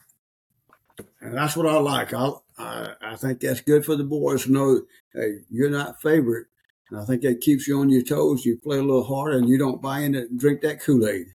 and 1.21 1.37
that's 1.37 1.57
what 1.57 1.66
I 1.66 1.79
like. 1.79 2.14
I, 2.14 2.31
I 2.62 2.94
I 3.03 3.16
think 3.16 3.40
that's 3.40 3.61
good 3.61 3.85
for 3.85 3.96
the 3.96 4.05
boys 4.05 4.44
to 4.44 4.53
know. 4.53 4.83
Hey, 5.12 5.40
you're 5.51 5.70
not 5.70 6.01
favorite. 6.01 6.46
And 6.90 7.01
I 7.01 7.05
think 7.05 7.22
that 7.22 7.40
keeps 7.40 7.66
you 7.66 7.81
on 7.81 7.88
your 7.88 8.03
toes. 8.03 8.44
You 8.44 8.59
play 8.59 8.79
a 8.79 8.83
little 8.83 9.05
harder, 9.05 9.38
and 9.38 9.48
you 9.48 9.59
don't 9.59 9.83
buy 9.83 10.01
in 10.01 10.14
and 10.14 10.38
drink 10.38 10.61
that 10.62 10.81
Kool 10.81 11.07
Aid. 11.09 11.35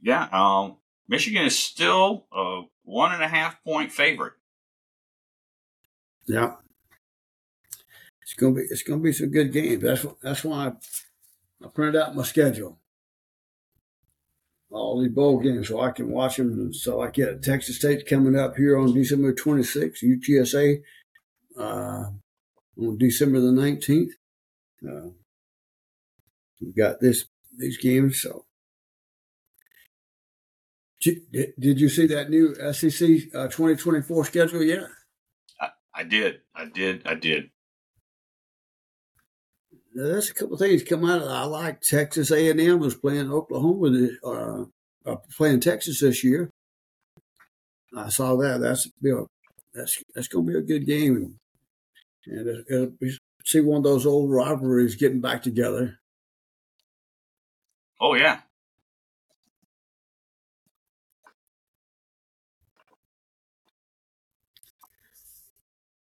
Yeah, 0.00 0.28
um, 0.32 0.76
Michigan 1.08 1.44
is 1.44 1.58
still 1.58 2.26
a 2.32 2.62
one 2.84 3.12
and 3.12 3.22
a 3.22 3.28
half 3.28 3.62
point 3.64 3.90
favorite. 3.90 4.34
Yeah, 6.26 6.56
it's 8.22 8.34
gonna 8.34 8.54
be 8.54 8.62
it's 8.62 8.82
gonna 8.82 9.00
be 9.02 9.12
some 9.12 9.30
good 9.30 9.52
games. 9.52 9.82
That's 9.82 10.06
that's 10.22 10.44
why 10.44 10.72
I 11.64 11.68
printed 11.68 12.00
out 12.00 12.14
my 12.14 12.22
schedule, 12.22 12.78
all 14.74 15.00
these 15.00 15.12
bowl 15.12 15.38
games, 15.38 15.68
so 15.68 15.80
I 15.80 15.90
can 15.90 16.10
watch 16.10 16.36
them. 16.36 16.72
So 16.72 17.00
I 17.00 17.10
get 17.10 17.42
Texas 17.42 17.76
State 17.76 18.06
coming 18.06 18.36
up 18.36 18.56
here 18.56 18.76
on 18.76 18.92
December 18.92 19.32
26th, 19.32 20.02
UTSA 20.02 20.82
uh, 21.58 22.10
on 22.78 22.98
December 22.98 23.40
the 23.40 23.52
19th. 23.52 24.10
Uh, 24.86 25.10
we've 26.60 26.76
got 26.76 27.00
this 27.00 27.26
these 27.56 27.78
games, 27.78 28.20
so. 28.20 28.44
Did, 31.00 31.52
did 31.60 31.80
you 31.80 31.90
see 31.90 32.06
that 32.06 32.30
new 32.30 32.54
SEC 32.72 33.34
uh, 33.34 33.48
2024 33.48 34.24
schedule 34.24 34.62
yet? 34.62 34.84
I, 35.60 35.68
I 35.94 36.02
did. 36.02 36.40
I 36.54 36.64
did. 36.64 37.06
I 37.06 37.14
did. 37.14 37.50
There's 39.94 40.30
a 40.30 40.34
couple 40.34 40.54
of 40.54 40.60
things 40.60 40.82
come 40.82 41.04
out. 41.08 41.22
Of 41.22 41.28
I 41.28 41.44
like 41.44 41.80
Texas 41.80 42.30
A 42.30 42.50
and 42.50 42.60
M 42.60 42.80
was 42.80 42.96
playing 42.96 43.30
Oklahoma, 43.30 44.08
uh, 44.24 44.64
uh, 45.06 45.16
playing 45.36 45.60
Texas 45.60 46.00
this 46.00 46.24
year. 46.24 46.50
I 47.96 48.08
saw 48.08 48.36
that. 48.36 48.60
That's 48.60 48.88
that's 49.72 50.02
that's 50.14 50.28
going 50.28 50.46
to 50.46 50.52
be 50.52 50.58
a 50.58 50.62
good 50.62 50.86
game, 50.86 51.38
and 52.26 52.48
it, 52.48 52.64
it'll 52.68 52.86
be, 53.00 53.16
see 53.44 53.60
one 53.60 53.78
of 53.78 53.84
those 53.84 54.04
old 54.04 54.32
rivalries 54.32 54.96
getting 54.96 55.20
back 55.20 55.42
together. 55.42 55.98
Oh 58.00 58.14
yeah. 58.14 58.40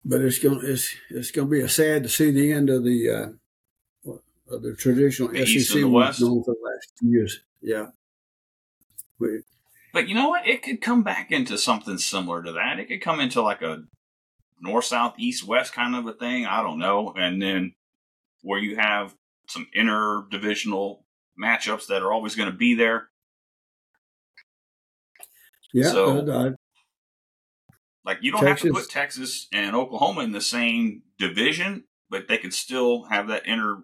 But 0.04 0.22
it's 0.22 0.40
going 0.40 0.62
it's 0.64 0.96
it's 1.10 1.32
going 1.32 1.48
to 1.48 1.52
be 1.52 1.62
a 1.62 1.70
sad 1.70 2.04
to 2.04 2.10
see 2.10 2.32
the 2.32 2.52
end 2.52 2.70
of 2.70 2.84
the 2.84 3.10
uh, 3.10 3.28
of 4.50 4.62
the 4.62 4.76
traditional 4.76 5.30
The 5.30 5.46
SEC 5.46 5.76
the 5.78 5.84
West. 5.86 6.22
known 6.22 6.44
for 6.44 6.54
the 6.54 6.70
last 6.70 6.94
few 7.00 7.10
years. 7.12 7.40
Yeah. 7.62 7.88
But, 9.20 9.30
But 9.94 10.08
you 10.08 10.16
know 10.16 10.30
what? 10.30 10.48
It 10.48 10.64
could 10.64 10.82
come 10.82 11.04
back 11.04 11.32
into 11.32 11.58
something 11.58 11.98
similar 11.98 12.44
to 12.44 12.52
that. 12.54 12.80
It 12.80 12.88
could 12.88 13.02
come 13.02 13.20
into 13.20 13.42
like 13.42 13.62
a 13.62 13.84
north, 14.62 14.86
south, 14.86 15.16
east, 15.18 15.46
west 15.48 15.74
kind 15.74 15.96
of 15.96 16.06
a 16.08 16.14
thing. 16.14 16.46
I 16.46 16.62
don't 16.62 16.80
know. 16.80 17.14
And 17.18 17.42
then 17.42 17.74
where 18.42 18.60
you 18.60 18.76
have 18.78 19.16
some 19.48 19.68
interdivisional 19.78 21.00
matchups 21.42 21.88
that 21.88 22.02
are 22.02 22.12
always 22.14 22.36
going 22.36 22.52
to 22.52 22.56
be 22.58 22.74
there. 22.76 23.10
yeah, 25.74 25.92
So- 25.92 26.20
uh, 26.28 26.52
Like 28.06 28.20
you 28.22 28.32
don't 28.32 28.46
have 28.46 28.60
to 28.62 28.72
put 28.72 28.90
Texas 28.90 29.48
and 29.52 29.76
Oklahoma 29.76 30.22
in 30.22 30.32
the 30.32 30.42
same 30.42 31.04
division, 31.20 31.84
but 32.10 32.28
they 32.28 32.38
could 32.38 32.54
still 32.54 33.04
have 33.06 33.28
that 33.28 33.46
inter 33.46 33.84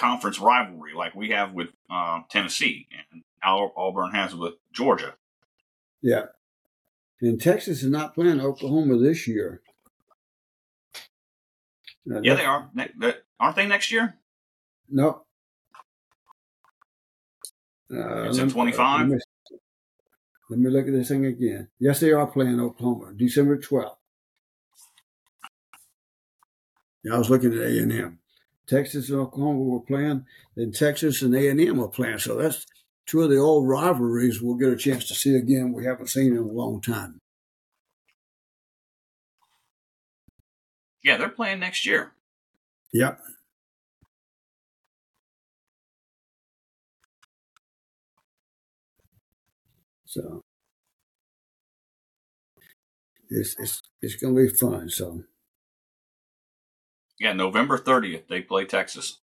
conference 0.00 0.38
rivalry 0.40 0.92
like 0.94 1.14
we 1.14 1.28
have 1.30 1.52
with 1.52 1.68
uh, 1.90 2.20
Tennessee 2.30 2.86
and 3.12 3.22
Al- 3.42 3.72
Auburn 3.76 4.12
has 4.12 4.34
with 4.34 4.54
Georgia. 4.72 5.14
yeah. 6.02 6.26
And 7.22 7.38
Texas 7.38 7.82
is 7.82 7.90
not 7.90 8.14
playing 8.14 8.40
Oklahoma 8.40 8.96
this 8.96 9.28
year. 9.28 9.60
Uh, 12.10 12.20
Yeah, 12.22 12.34
they 12.34 12.46
are. 12.46 12.70
Ne- 12.72 13.12
Aren't 13.38 13.56
they 13.56 13.66
next 13.66 13.92
year? 13.92 14.14
No. 14.88 15.24
Uh, 17.92 18.22
It's 18.28 18.38
let 18.38 18.42
in 18.44 18.46
me- 18.48 18.52
25? 18.54 19.00
Let 19.00 19.08
me, 19.10 19.18
let 20.48 20.58
me 20.60 20.70
look 20.70 20.86
at 20.86 20.92
this 20.94 21.08
thing 21.08 21.26
again. 21.26 21.68
Yes, 21.78 22.00
they 22.00 22.12
are 22.12 22.26
playing 22.26 22.58
Oklahoma, 22.58 23.12
December 23.14 23.58
12th. 23.58 23.96
Yeah, 27.04 27.14
I 27.16 27.18
was 27.18 27.28
looking 27.28 27.52
at 27.52 27.58
A 27.60 27.82
and 27.82 27.92
M. 27.92 28.18
Texas 28.68 29.10
and 29.10 29.20
Oklahoma 29.20 29.60
were 29.60 29.80
playing, 29.80 30.24
then 30.56 30.72
Texas 30.72 31.22
and 31.22 31.34
A 31.34 31.48
and 31.48 31.60
M 31.60 31.78
were 31.78 31.88
playing. 31.88 32.18
So 32.18 32.36
that's 32.36 32.66
two 33.06 33.22
of 33.22 33.30
the 33.30 33.38
old 33.38 33.68
rivalries 33.68 34.40
we'll 34.40 34.56
get 34.56 34.72
a 34.72 34.76
chance 34.76 35.08
to 35.08 35.14
see 35.14 35.34
again. 35.34 35.72
We 35.72 35.84
haven't 35.84 36.08
seen 36.08 36.32
in 36.32 36.38
a 36.38 36.42
long 36.42 36.80
time. 36.80 37.18
Yeah, 41.02 41.16
they're 41.16 41.28
playing 41.28 41.60
next 41.60 41.86
year. 41.86 42.12
Yep. 42.92 43.18
So 50.06 50.42
it's 53.28 53.54
it's 53.58 53.80
it's 54.02 54.16
gonna 54.16 54.34
be 54.34 54.48
fun. 54.48 54.88
So 54.90 55.22
Yeah, 57.20 57.34
November 57.34 57.78
30th, 57.78 58.26
they 58.28 58.40
play 58.40 58.64
Texas 58.64 59.18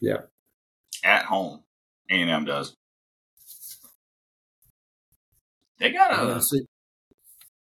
yeah, 0.00 0.22
at 1.04 1.26
home. 1.26 1.62
A&M 2.10 2.44
does. 2.44 2.74
They 5.78 5.92
got 5.92 6.12
a 6.12 6.42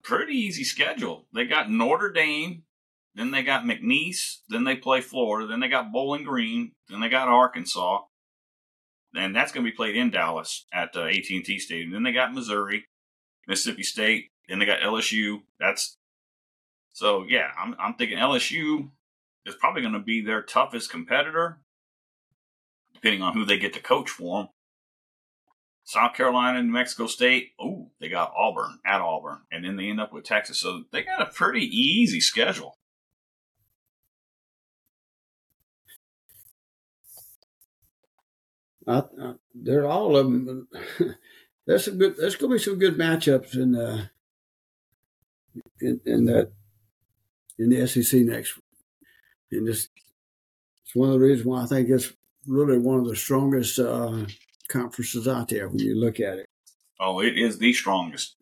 pretty 0.03 0.33
easy 0.33 0.63
schedule. 0.63 1.25
They 1.33 1.45
got 1.45 1.71
Notre 1.71 2.11
Dame, 2.11 2.63
then 3.15 3.31
they 3.31 3.41
got 3.41 3.63
McNeese, 3.63 4.39
then 4.49 4.65
they 4.65 4.75
play 4.75 5.01
Florida, 5.01 5.47
then 5.47 5.61
they 5.61 5.69
got 5.69 5.91
Bowling 5.91 6.23
Green, 6.23 6.73
then 6.89 6.99
they 6.99 7.09
got 7.09 7.29
Arkansas, 7.29 8.01
and 9.15 9.35
that's 9.35 9.51
going 9.51 9.65
to 9.65 9.71
be 9.71 9.75
played 9.75 9.95
in 9.95 10.11
Dallas 10.11 10.65
at 10.73 10.95
uh, 10.95 11.05
AT&T 11.05 11.59
Stadium. 11.59 11.91
Then 11.91 12.03
they 12.03 12.11
got 12.11 12.33
Missouri, 12.33 12.85
Mississippi 13.47 13.83
State, 13.83 14.31
then 14.47 14.59
they 14.59 14.65
got 14.65 14.81
LSU. 14.81 15.41
That's 15.59 15.97
so 16.93 17.25
yeah. 17.27 17.51
I'm 17.59 17.75
I'm 17.79 17.93
thinking 17.93 18.17
LSU 18.17 18.89
is 19.47 19.55
probably 19.55 19.81
going 19.81 19.93
to 19.93 19.99
be 19.99 20.21
their 20.21 20.41
toughest 20.41 20.91
competitor, 20.91 21.59
depending 22.93 23.21
on 23.21 23.33
who 23.33 23.45
they 23.45 23.57
get 23.57 23.73
to 23.73 23.79
coach 23.79 24.09
for 24.09 24.41
them. 24.41 24.49
South 25.83 26.15
Carolina 26.15 26.59
and 26.59 26.67
New 26.67 26.73
Mexico 26.73 27.07
State. 27.07 27.51
Oh, 27.59 27.91
they 28.01 28.09
got 28.09 28.33
Auburn 28.37 28.79
at 28.85 28.99
Auburn, 28.99 29.39
and 29.51 29.63
then 29.63 29.77
they 29.77 29.89
end 29.89 30.01
up 30.01 30.11
with 30.11 30.25
Texas. 30.25 30.59
So 30.59 30.83
they 30.91 31.03
got 31.03 31.21
a 31.21 31.31
pretty 31.31 31.65
easy 31.65 32.19
schedule. 32.19 32.77
I, 38.85 38.99
I, 38.99 39.33
they're 39.55 39.87
all 39.87 40.17
of 40.17 40.25
them. 40.25 40.67
there's 41.65 41.85
some 41.85 41.97
good. 41.97 42.17
There's 42.17 42.35
gonna 42.35 42.55
be 42.55 42.59
some 42.59 42.79
good 42.79 42.97
matchups 42.97 43.55
in 43.55 43.75
uh 43.75 44.07
in, 45.79 46.01
in 46.05 46.25
that 46.25 46.51
in 47.57 47.69
the 47.69 47.87
SEC 47.87 48.21
next. 48.21 48.59
And 49.51 49.67
this 49.67 49.87
it's 50.85 50.95
one 50.95 51.09
of 51.09 51.19
the 51.19 51.25
reasons 51.25 51.45
why 51.45 51.63
I 51.63 51.65
think 51.65 51.89
it's 51.89 52.13
really 52.45 52.77
one 52.77 52.99
of 52.99 53.07
the 53.07 53.15
strongest 53.15 53.79
uh, 53.79 54.25
conferences 54.69 55.27
out 55.27 55.49
there 55.49 55.67
when 55.67 55.79
you 55.79 55.95
look 55.95 56.19
at 56.19 56.39
it. 56.39 56.45
Oh, 56.99 57.19
it 57.19 57.37
is 57.37 57.59
the 57.59 57.73
strongest. 57.73 58.35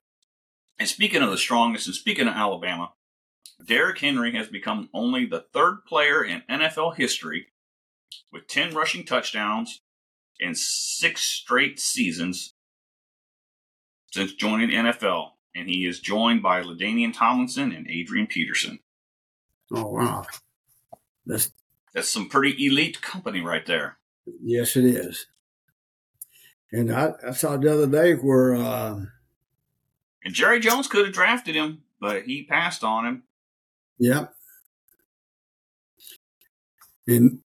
And 0.77 0.87
speaking 0.87 1.21
of 1.21 1.31
the 1.31 1.37
strongest, 1.37 1.87
and 1.87 1.95
speaking 1.95 2.27
of 2.27 2.35
Alabama, 2.35 2.91
Derrick 3.65 3.99
Henry 3.99 4.35
has 4.35 4.47
become 4.47 4.89
only 4.93 5.25
the 5.25 5.45
third 5.53 5.85
player 5.87 6.23
in 6.23 6.43
NFL 6.49 6.95
history 6.95 7.47
with 8.31 8.47
10 8.47 8.73
rushing 8.73 9.05
touchdowns 9.05 9.81
in 10.39 10.53
six 10.53 11.21
straight 11.21 11.79
seasons 11.79 12.53
since 14.11 14.33
joining 14.33 14.69
the 14.69 14.75
NFL. 14.75 15.31
And 15.55 15.69
he 15.69 15.85
is 15.85 15.99
joined 15.99 16.43
by 16.43 16.61
LaDainian 16.61 17.13
Tomlinson 17.13 17.71
and 17.71 17.87
Adrian 17.89 18.27
Peterson. 18.27 18.79
Oh 19.71 19.87
wow, 19.87 20.25
that's 21.25 21.51
That's 21.93 22.09
some 22.09 22.29
pretty 22.29 22.65
elite 22.65 23.01
company 23.01 23.41
right 23.41 23.65
there. 23.65 23.97
yes, 24.43 24.75
it 24.75 24.85
is. 24.85 25.27
And 26.71 26.93
I, 26.93 27.13
I 27.25 27.31
saw 27.31 27.57
the 27.57 27.71
other 27.71 27.87
day 27.87 28.13
where 28.13 28.55
uh, 28.55 28.99
And 30.23 30.33
Jerry 30.33 30.59
Jones 30.59 30.87
could 30.87 31.05
have 31.05 31.13
drafted 31.13 31.55
him, 31.55 31.83
but 32.01 32.23
he 32.23 32.43
passed 32.43 32.83
on 32.83 33.05
him. 33.05 33.23
Yep. 33.99 34.33
And 37.07 37.39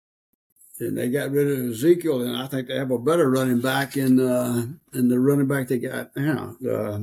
and 0.79 0.97
they 0.97 1.09
got 1.09 1.31
rid 1.31 1.51
of 1.51 1.71
Ezekiel, 1.71 2.21
and 2.21 2.37
I 2.37 2.47
think 2.47 2.67
they 2.67 2.77
have 2.77 2.91
a 2.91 2.97
better 2.97 3.29
running 3.29 3.59
back 3.59 3.97
in 3.97 4.19
uh, 4.19 4.65
in 4.93 5.09
the 5.09 5.19
running 5.19 5.47
back 5.47 5.67
they 5.67 5.79
got 5.79 6.15
now 6.15 6.55
uh, 6.67 6.99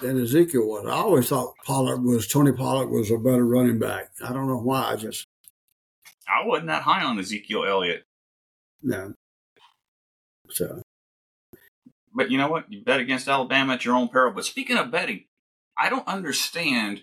than 0.00 0.20
Ezekiel 0.22 0.66
was. 0.66 0.86
I 0.86 0.92
always 0.92 1.28
thought 1.28 1.54
Pollard 1.64 2.02
was 2.02 2.26
Tony 2.26 2.52
Pollard 2.52 2.88
was 2.88 3.10
a 3.10 3.18
better 3.18 3.44
running 3.44 3.78
back. 3.78 4.10
I 4.24 4.32
don't 4.32 4.48
know 4.48 4.58
why. 4.60 4.92
I 4.92 4.96
just 4.96 5.26
I 6.28 6.46
wasn't 6.46 6.68
that 6.68 6.82
high 6.82 7.04
on 7.04 7.18
Ezekiel 7.18 7.64
Elliott. 7.64 8.04
no. 8.82 9.14
So 10.50 10.82
But 12.14 12.30
you 12.30 12.38
know 12.38 12.48
what? 12.48 12.70
You 12.70 12.82
bet 12.82 13.00
against 13.00 13.28
Alabama 13.28 13.74
at 13.74 13.84
your 13.84 13.96
own 13.96 14.08
peril. 14.08 14.32
But 14.32 14.44
speaking 14.44 14.76
of 14.76 14.90
betting, 14.90 15.24
I 15.78 15.88
don't 15.88 16.06
understand 16.06 17.02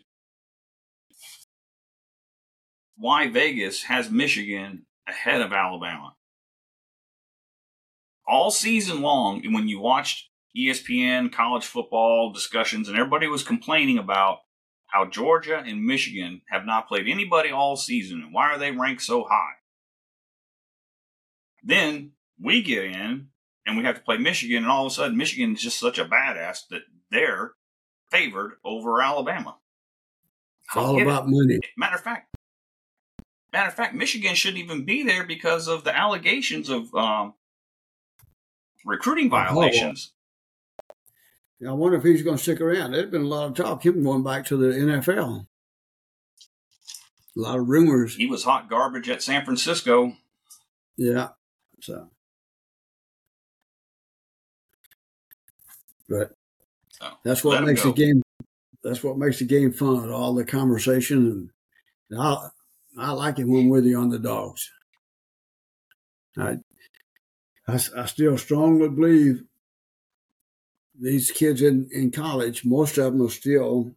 why 2.95 3.27
Vegas 3.27 3.83
has 3.83 4.09
Michigan 4.11 4.85
ahead 5.07 5.41
of 5.41 5.51
Alabama. 5.51 6.15
All 8.27 8.51
season 8.51 9.01
long, 9.01 9.41
when 9.51 9.67
you 9.67 9.79
watched 9.79 10.29
ESPN 10.57 11.31
college 11.31 11.65
football 11.65 12.31
discussions, 12.31 12.87
and 12.87 12.97
everybody 12.97 13.27
was 13.27 13.43
complaining 13.43 13.97
about 13.97 14.39
how 14.87 15.05
Georgia 15.05 15.63
and 15.65 15.85
Michigan 15.85 16.41
have 16.49 16.65
not 16.65 16.87
played 16.87 17.07
anybody 17.07 17.49
all 17.49 17.77
season, 17.77 18.21
and 18.21 18.33
why 18.33 18.51
are 18.51 18.57
they 18.57 18.71
ranked 18.71 19.01
so 19.01 19.23
high? 19.23 19.53
Then 21.63 22.11
we 22.41 22.61
get 22.61 22.85
in 22.85 23.27
and 23.65 23.77
we 23.77 23.83
have 23.83 23.95
to 23.95 24.01
play 24.01 24.17
Michigan, 24.17 24.63
and 24.63 24.67
all 24.67 24.85
of 24.85 24.91
a 24.91 24.95
sudden 24.95 25.17
Michigan 25.17 25.53
is 25.53 25.61
just 25.61 25.79
such 25.79 25.99
a 25.99 26.05
badass 26.05 26.67
that 26.69 26.81
they're 27.11 27.53
favored 28.09 28.53
over 28.65 29.01
Alabama. 29.01 29.57
it's 30.65 30.75
all 30.75 31.01
about 31.01 31.25
money. 31.27 31.59
Matter 31.77 31.95
of 31.95 32.01
fact, 32.01 32.35
matter 33.53 33.69
of 33.69 33.75
fact, 33.75 33.95
Michigan 33.95 34.35
shouldn't 34.35 34.63
even 34.63 34.83
be 34.83 35.03
there 35.03 35.23
because 35.25 35.67
of 35.67 35.83
the 35.83 35.95
allegations 35.95 36.69
of 36.69 36.93
um, 36.95 37.35
recruiting 38.85 39.29
violations. 39.29 40.13
I 41.67 41.73
wonder 41.73 41.97
if 41.97 42.03
he's 42.03 42.23
going 42.23 42.37
to 42.37 42.41
stick 42.41 42.59
around. 42.59 42.91
There's 42.91 43.11
been 43.11 43.21
a 43.21 43.27
lot 43.27 43.47
of 43.47 43.55
talk 43.55 43.85
him 43.85 44.03
going 44.03 44.23
back 44.23 44.45
to 44.47 44.57
the 44.57 44.75
NFL. 44.77 45.45
a 47.37 47.39
lot 47.39 47.59
of 47.59 47.69
rumors. 47.69 48.15
He 48.15 48.25
was 48.25 48.43
hot 48.43 48.69
garbage 48.69 49.09
at 49.09 49.21
San 49.21 49.45
Francisco. 49.45 50.13
Yeah. 50.97 51.29
So, 51.81 52.09
but 56.09 56.31
So, 56.89 57.07
that's 57.23 57.43
what 57.43 57.63
makes 57.63 57.83
the 57.83 57.93
game. 57.93 58.21
That's 58.83 59.03
what 59.03 59.17
makes 59.17 59.39
the 59.39 59.45
game 59.45 59.71
fun. 59.71 60.09
All 60.09 60.33
the 60.33 60.45
conversation, 60.45 61.51
and, 62.09 62.21
I, 62.21 62.47
I 62.97 63.11
like 63.11 63.37
it 63.39 63.47
when 63.47 63.69
we're 63.69 63.81
the 63.81 63.95
underdogs. 63.95 64.69
I 66.37 66.57
still 68.05 68.37
strongly 68.37 68.89
believe 68.89 69.43
these 71.01 71.31
kids 71.31 71.61
in, 71.61 71.89
in 71.91 72.11
college, 72.11 72.63
most 72.63 72.97
of 72.97 73.11
them 73.11 73.25
are 73.25 73.29
still 73.29 73.95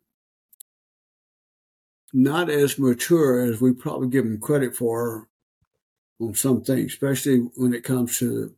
not 2.13 2.49
as 2.49 2.79
mature 2.79 3.45
as 3.45 3.61
we 3.61 3.73
probably 3.73 4.09
give 4.09 4.25
them 4.25 4.41
credit 4.41 4.75
for 4.75 5.29
on 6.21 6.35
some 6.35 6.63
things, 6.63 6.93
especially 6.93 7.39
when 7.57 7.75
it 7.75 7.85
comes 7.85 8.19
to 8.19 8.55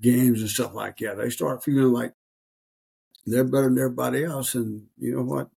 games 0.00 0.40
and 0.40 0.50
stuff 0.50 0.74
like 0.74 0.98
that. 0.98 1.16
They 1.16 1.30
start 1.30 1.62
feeling 1.62 1.92
like 1.92 2.12
they're 3.24 3.44
better 3.44 3.68
than 3.68 3.78
everybody 3.78 4.24
else, 4.24 4.54
and 4.54 4.86
you 4.98 5.14
know 5.14 5.22
what? 5.22 5.48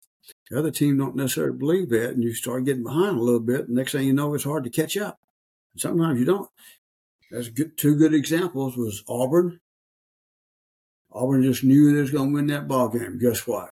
The 0.50 0.58
other 0.58 0.70
team 0.70 0.98
don't 0.98 1.16
necessarily 1.16 1.56
believe 1.56 1.88
that, 1.90 2.10
and 2.10 2.22
you 2.22 2.34
start 2.34 2.64
getting 2.64 2.82
behind 2.82 3.16
a 3.16 3.22
little 3.22 3.40
bit. 3.40 3.68
next 3.68 3.92
thing 3.92 4.06
you 4.06 4.12
know, 4.12 4.34
it's 4.34 4.44
hard 4.44 4.64
to 4.64 4.70
catch 4.70 4.96
up. 4.96 5.18
Sometimes 5.76 6.18
you 6.20 6.26
don't. 6.26 6.50
That's 7.30 7.48
good, 7.48 7.78
two 7.78 7.96
good 7.96 8.14
examples 8.14 8.76
was 8.76 9.02
Auburn. 9.08 9.60
Auburn 11.16 11.42
just 11.42 11.64
knew 11.64 11.94
they 11.94 12.00
was 12.00 12.10
going 12.10 12.30
to 12.30 12.34
win 12.34 12.46
that 12.48 12.68
ball 12.68 12.88
game. 12.88 13.18
Guess 13.18 13.46
what? 13.46 13.70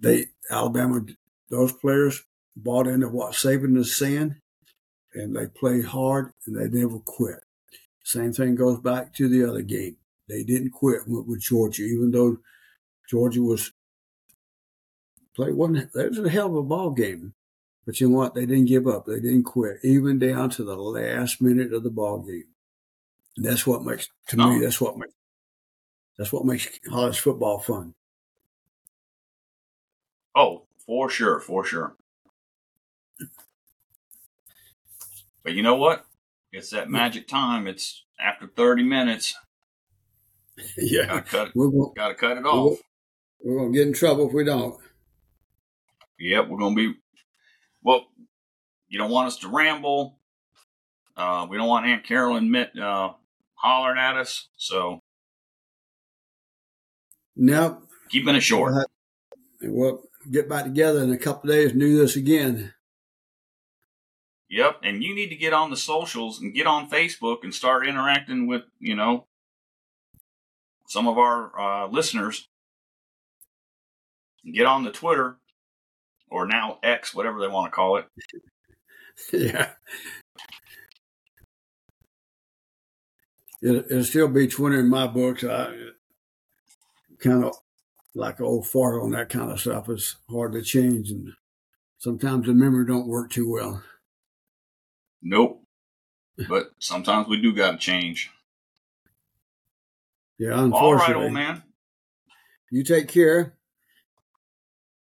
They 0.00 0.26
Alabama, 0.50 1.04
those 1.50 1.72
players 1.72 2.22
bought 2.56 2.86
into 2.86 3.08
what 3.08 3.32
Saban 3.32 3.76
is 3.76 3.96
saying, 3.96 4.36
and 5.14 5.34
they 5.34 5.46
played 5.46 5.86
hard 5.86 6.32
and 6.46 6.56
they 6.56 6.68
never 6.68 6.98
quit. 7.00 7.40
Same 8.04 8.32
thing 8.32 8.54
goes 8.54 8.78
back 8.78 9.14
to 9.14 9.28
the 9.28 9.48
other 9.48 9.62
game. 9.62 9.96
They 10.28 10.44
didn't 10.44 10.70
quit 10.70 11.00
with, 11.06 11.40
Georgia, 11.40 11.82
even 11.82 12.10
though 12.10 12.38
Georgia 13.08 13.42
was 13.42 13.72
play 15.34 15.52
wasn't 15.52 15.92
that 15.94 16.10
was 16.10 16.18
a 16.18 16.28
hell 16.28 16.46
of 16.46 16.56
a 16.56 16.62
ball 16.62 16.90
game. 16.90 17.34
But 17.86 18.00
you 18.00 18.08
know 18.08 18.18
what? 18.18 18.34
They 18.34 18.46
didn't 18.46 18.66
give 18.66 18.86
up. 18.86 19.06
They 19.06 19.20
didn't 19.20 19.42
quit, 19.44 19.78
even 19.82 20.18
down 20.18 20.50
to 20.50 20.64
the 20.64 20.76
last 20.76 21.42
minute 21.42 21.72
of 21.72 21.82
the 21.82 21.90
ball 21.90 22.20
game. 22.20 22.44
And 23.36 23.44
that's 23.44 23.66
what 23.66 23.84
makes 23.84 24.08
to 24.28 24.36
me. 24.36 24.44
Oh. 24.44 24.60
That's 24.60 24.80
what 24.80 24.96
makes 24.96 25.12
that's 26.18 26.32
what 26.32 26.44
makes 26.44 26.68
college 26.88 27.18
football 27.20 27.58
fun. 27.58 27.94
Oh, 30.34 30.66
for 30.86 31.08
sure, 31.08 31.40
for 31.40 31.64
sure. 31.64 31.96
But 35.42 35.54
you 35.54 35.62
know 35.62 35.76
what? 35.76 36.06
It's 36.52 36.70
that 36.70 36.90
magic 36.90 37.28
time. 37.28 37.66
It's 37.66 38.04
after 38.18 38.46
30 38.46 38.82
minutes. 38.84 39.34
yeah, 40.78 41.06
Gotta 41.06 41.22
cut, 41.22 41.54
going 41.54 41.92
gotta 41.96 42.14
cut 42.14 42.38
it 42.38 42.44
off. 42.46 42.78
we're 43.42 43.58
going 43.58 43.72
to 43.72 43.78
get 43.78 43.88
in 43.88 43.92
trouble 43.92 44.28
if 44.28 44.32
we 44.32 44.44
don't. 44.44 44.76
Yep, 46.20 46.48
we're 46.48 46.58
gonna 46.58 46.76
be. 46.76 46.94
Well, 47.82 48.06
you 48.88 48.98
don't 48.98 49.10
want 49.10 49.26
us 49.26 49.38
to 49.38 49.48
ramble. 49.48 50.18
Uh, 51.16 51.46
we 51.50 51.56
don't 51.56 51.68
want 51.68 51.86
Aunt 51.86 52.04
Carolyn 52.04 52.50
Mitt 52.50 52.78
uh, 52.78 53.12
hollering 53.54 53.98
at 53.98 54.16
us. 54.16 54.48
So 54.56 55.02
Now 57.36 57.82
keeping 58.10 58.34
it 58.34 58.42
short. 58.42 58.86
we'll 59.60 60.02
get 60.30 60.48
back 60.48 60.64
together 60.64 61.02
in 61.02 61.12
a 61.12 61.18
couple 61.18 61.50
of 61.50 61.56
days 61.56 61.72
and 61.72 61.80
do 61.80 61.98
this 61.98 62.16
again. 62.16 62.74
Yep, 64.50 64.80
and 64.82 65.02
you 65.02 65.14
need 65.14 65.30
to 65.30 65.36
get 65.36 65.52
on 65.52 65.70
the 65.70 65.76
socials 65.76 66.40
and 66.40 66.54
get 66.54 66.66
on 66.66 66.88
Facebook 66.88 67.38
and 67.42 67.52
start 67.52 67.86
interacting 67.86 68.46
with 68.46 68.62
you 68.78 68.94
know 68.94 69.26
some 70.86 71.08
of 71.08 71.18
our 71.18 71.58
uh, 71.58 71.88
listeners. 71.88 72.48
Get 74.52 74.66
on 74.66 74.84
the 74.84 74.92
Twitter 74.92 75.38
or 76.30 76.46
now 76.46 76.78
X, 76.82 77.14
whatever 77.14 77.40
they 77.40 77.48
want 77.48 77.72
to 77.72 77.74
call 77.74 77.96
it. 77.96 78.06
yeah. 79.32 79.70
It, 83.62 83.86
it'll 83.90 84.04
still 84.04 84.28
be 84.28 84.46
Twitter 84.46 84.80
in 84.80 84.90
my 84.90 85.06
books. 85.06 85.42
I 85.42 85.72
kind 87.24 87.44
of 87.44 87.56
like 88.14 88.40
old 88.40 88.66
fart 88.66 89.02
on 89.02 89.10
that 89.12 89.28
kind 89.28 89.50
of 89.50 89.60
stuff. 89.60 89.88
It's 89.88 90.16
hard 90.30 90.52
to 90.52 90.62
change, 90.62 91.10
and 91.10 91.32
sometimes 91.98 92.46
the 92.46 92.54
memory 92.54 92.86
don't 92.86 93.08
work 93.08 93.30
too 93.30 93.50
well. 93.50 93.82
Nope. 95.22 95.62
But 96.48 96.70
sometimes 96.78 97.28
we 97.28 97.40
do 97.40 97.52
got 97.52 97.72
to 97.72 97.78
change. 97.78 98.30
Yeah, 100.38 100.52
All 100.52 100.64
unfortunately. 100.64 101.14
right, 101.14 101.24
old 101.24 101.32
man. 101.32 101.62
You 102.70 102.82
take 102.82 103.08
care. 103.08 103.54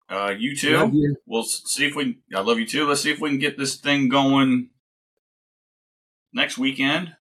Uh, 0.08 0.34
you 0.38 0.54
too. 0.54 0.90
you. 0.92 1.16
We'll 1.26 1.42
see 1.42 1.86
if 1.86 1.96
we. 1.96 2.18
I 2.34 2.40
love 2.40 2.58
you 2.58 2.66
too. 2.66 2.86
Let's 2.86 3.00
see 3.00 3.10
if 3.10 3.20
we 3.20 3.30
can 3.30 3.38
get 3.38 3.58
this 3.58 3.76
thing 3.76 4.08
going 4.08 4.70
next 6.32 6.58
weekend. 6.58 7.16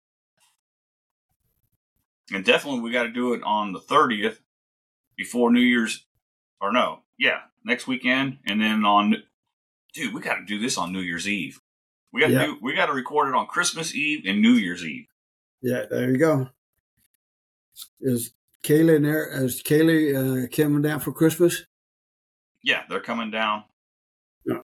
And 2.33 2.45
definitely, 2.45 2.81
we 2.81 2.93
got 2.93 3.03
to 3.03 3.13
do 3.13 3.35
it 3.35 3.43
on 3.43 3.73
the 3.73 3.81
thirtieth 3.81 4.41
before 5.21 5.53
New 5.53 5.61
Year's. 5.61 6.07
Or 6.63 6.73
no, 6.73 7.01
yeah, 7.19 7.41
next 7.65 7.87
weekend, 7.87 8.39
and 8.47 8.61
then 8.61 8.85
on. 8.85 9.17
Dude, 9.95 10.15
we 10.15 10.21
got 10.21 10.37
to 10.37 10.45
do 10.45 10.59
this 10.59 10.79
on 10.79 10.93
New 10.93 11.01
Year's 11.01 11.27
Eve. 11.29 11.61
We 12.13 12.21
got 12.21 12.29
to 12.29 12.33
Yeah. 12.33 12.47
do. 12.47 12.59
We 12.63 12.75
got 12.75 12.87
to 12.87 12.93
record 12.93 13.29
it 13.29 13.35
on 13.35 13.47
Christmas 13.47 13.95
Eve 13.95 14.23
and 14.27 14.41
New 14.43 14.53
Year's 14.53 14.85
Eve. 14.85 15.07
Yeah, 15.63 15.85
there 15.91 16.11
you 16.11 16.19
go. 16.19 16.49
Is 18.01 18.33
Kaylee 18.65 19.03
there? 19.03 19.27
Is 19.45 19.63
Kaylee 19.63 20.45
uh, 20.45 20.49
coming 20.55 20.83
down 20.83 21.01
for 21.01 21.13
Christmas? 21.13 21.65
Yeah, 22.63 22.83
they're 22.89 23.01
coming 23.01 23.31
down. 23.31 23.65
Yeah. 24.45 24.61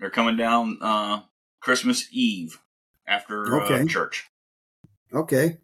They're 0.00 0.10
coming 0.10 0.36
down 0.36 0.78
uh, 0.80 1.22
Christmas 1.60 2.08
Eve 2.12 2.58
after 3.06 3.62
Okay. 3.62 3.82
uh, 3.82 3.86
church. 3.86 4.28
Okay. 5.12 5.58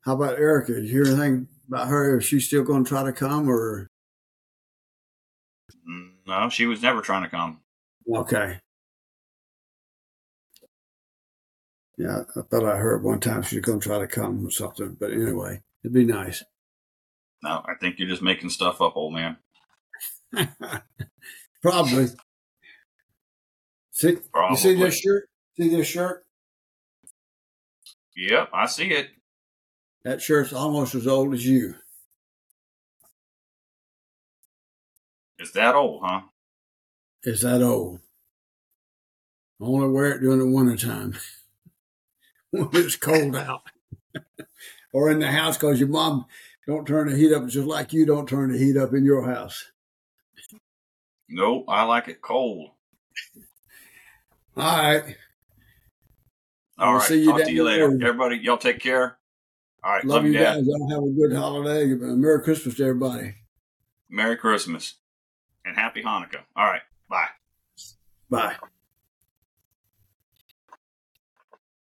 How 0.00 0.14
about 0.14 0.38
Erica? 0.38 0.74
Did 0.74 0.84
you 0.84 0.90
hear 0.90 1.06
anything 1.06 1.48
about 1.68 1.88
her? 1.88 2.18
Is 2.18 2.24
she 2.24 2.40
still 2.40 2.64
going 2.64 2.84
to 2.84 2.88
try 2.88 3.02
to 3.04 3.12
come 3.12 3.48
or? 3.48 3.88
No, 6.26 6.48
she 6.48 6.66
was 6.66 6.82
never 6.82 7.00
trying 7.00 7.22
to 7.22 7.28
come. 7.28 7.60
Okay. 8.08 8.58
Yeah, 11.96 12.22
I 12.36 12.40
thought 12.40 12.64
I 12.64 12.76
heard 12.76 13.04
one 13.04 13.20
time 13.20 13.42
she 13.42 13.56
was 13.56 13.64
going 13.64 13.80
to 13.80 13.86
try 13.86 13.98
to 13.98 14.06
come 14.06 14.46
or 14.46 14.50
something. 14.50 14.96
But 14.98 15.12
anyway, 15.12 15.60
it'd 15.82 15.94
be 15.94 16.04
nice. 16.04 16.42
No, 17.42 17.62
I 17.66 17.74
think 17.80 17.98
you're 17.98 18.08
just 18.08 18.22
making 18.22 18.50
stuff 18.50 18.80
up, 18.80 18.96
old 18.96 19.14
man. 19.14 19.36
Probably. 21.62 22.06
See, 23.92 24.16
Probably. 24.32 24.54
you 24.54 24.56
see 24.56 24.74
this 24.74 24.98
shirt? 24.98 25.28
See 25.56 25.68
this 25.68 25.86
shirt? 25.86 26.24
Yep, 28.16 28.50
I 28.52 28.66
see 28.66 28.86
it. 28.86 29.08
That 30.04 30.20
shirt's 30.20 30.52
almost 30.52 30.94
as 30.94 31.06
old 31.06 31.32
as 31.32 31.46
you. 31.46 31.74
Is 35.38 35.52
that 35.52 35.74
old, 35.74 36.02
huh? 36.04 36.22
Is 37.22 37.40
that 37.40 37.62
old. 37.62 38.00
I 39.60 39.64
only 39.64 39.88
wear 39.88 40.12
it 40.12 40.20
during 40.20 40.38
the 40.40 40.46
wintertime 40.46 41.16
when 42.50 42.68
it's 42.74 42.96
cold 42.96 43.34
out. 43.34 43.62
or 44.92 45.10
in 45.10 45.18
the 45.18 45.30
house 45.30 45.56
because 45.56 45.80
your 45.80 45.88
mom 45.88 46.26
don't 46.66 46.86
turn 46.86 47.10
the 47.10 47.16
heat 47.16 47.32
up 47.32 47.46
just 47.46 47.66
like 47.66 47.92
you 47.92 48.06
don't 48.06 48.28
turn 48.28 48.52
the 48.52 48.58
heat 48.58 48.76
up 48.76 48.92
in 48.92 49.04
your 49.04 49.26
house. 49.26 49.70
Nope, 51.28 51.64
I 51.68 51.84
like 51.84 52.08
it 52.08 52.20
cold. 52.20 52.70
All 54.56 54.64
right. 54.64 55.16
All 56.78 56.94
I'll 56.94 57.00
see 57.00 57.22
you 57.22 57.32
talk 57.32 57.42
to 57.42 57.52
you 57.52 57.64
later. 57.64 57.84
Everybody, 57.84 58.36
y'all 58.36 58.58
take 58.58 58.80
care. 58.80 59.18
All 59.84 59.92
right, 59.92 60.04
Love, 60.04 60.24
you 60.24 60.32
Dad. 60.32 60.56
guys. 60.56 60.66
Y'all 60.66 60.90
have 60.90 61.02
a 61.02 61.10
good 61.10 61.36
holiday. 61.36 61.86
Merry 61.94 62.42
Christmas 62.42 62.76
to 62.76 62.84
everybody. 62.84 63.34
Merry 64.08 64.36
Christmas 64.36 64.94
and 65.64 65.76
Happy 65.76 66.02
Hanukkah. 66.02 66.40
All 66.56 66.64
right, 66.66 66.82
bye. 67.10 67.28
Bye. 68.30 68.56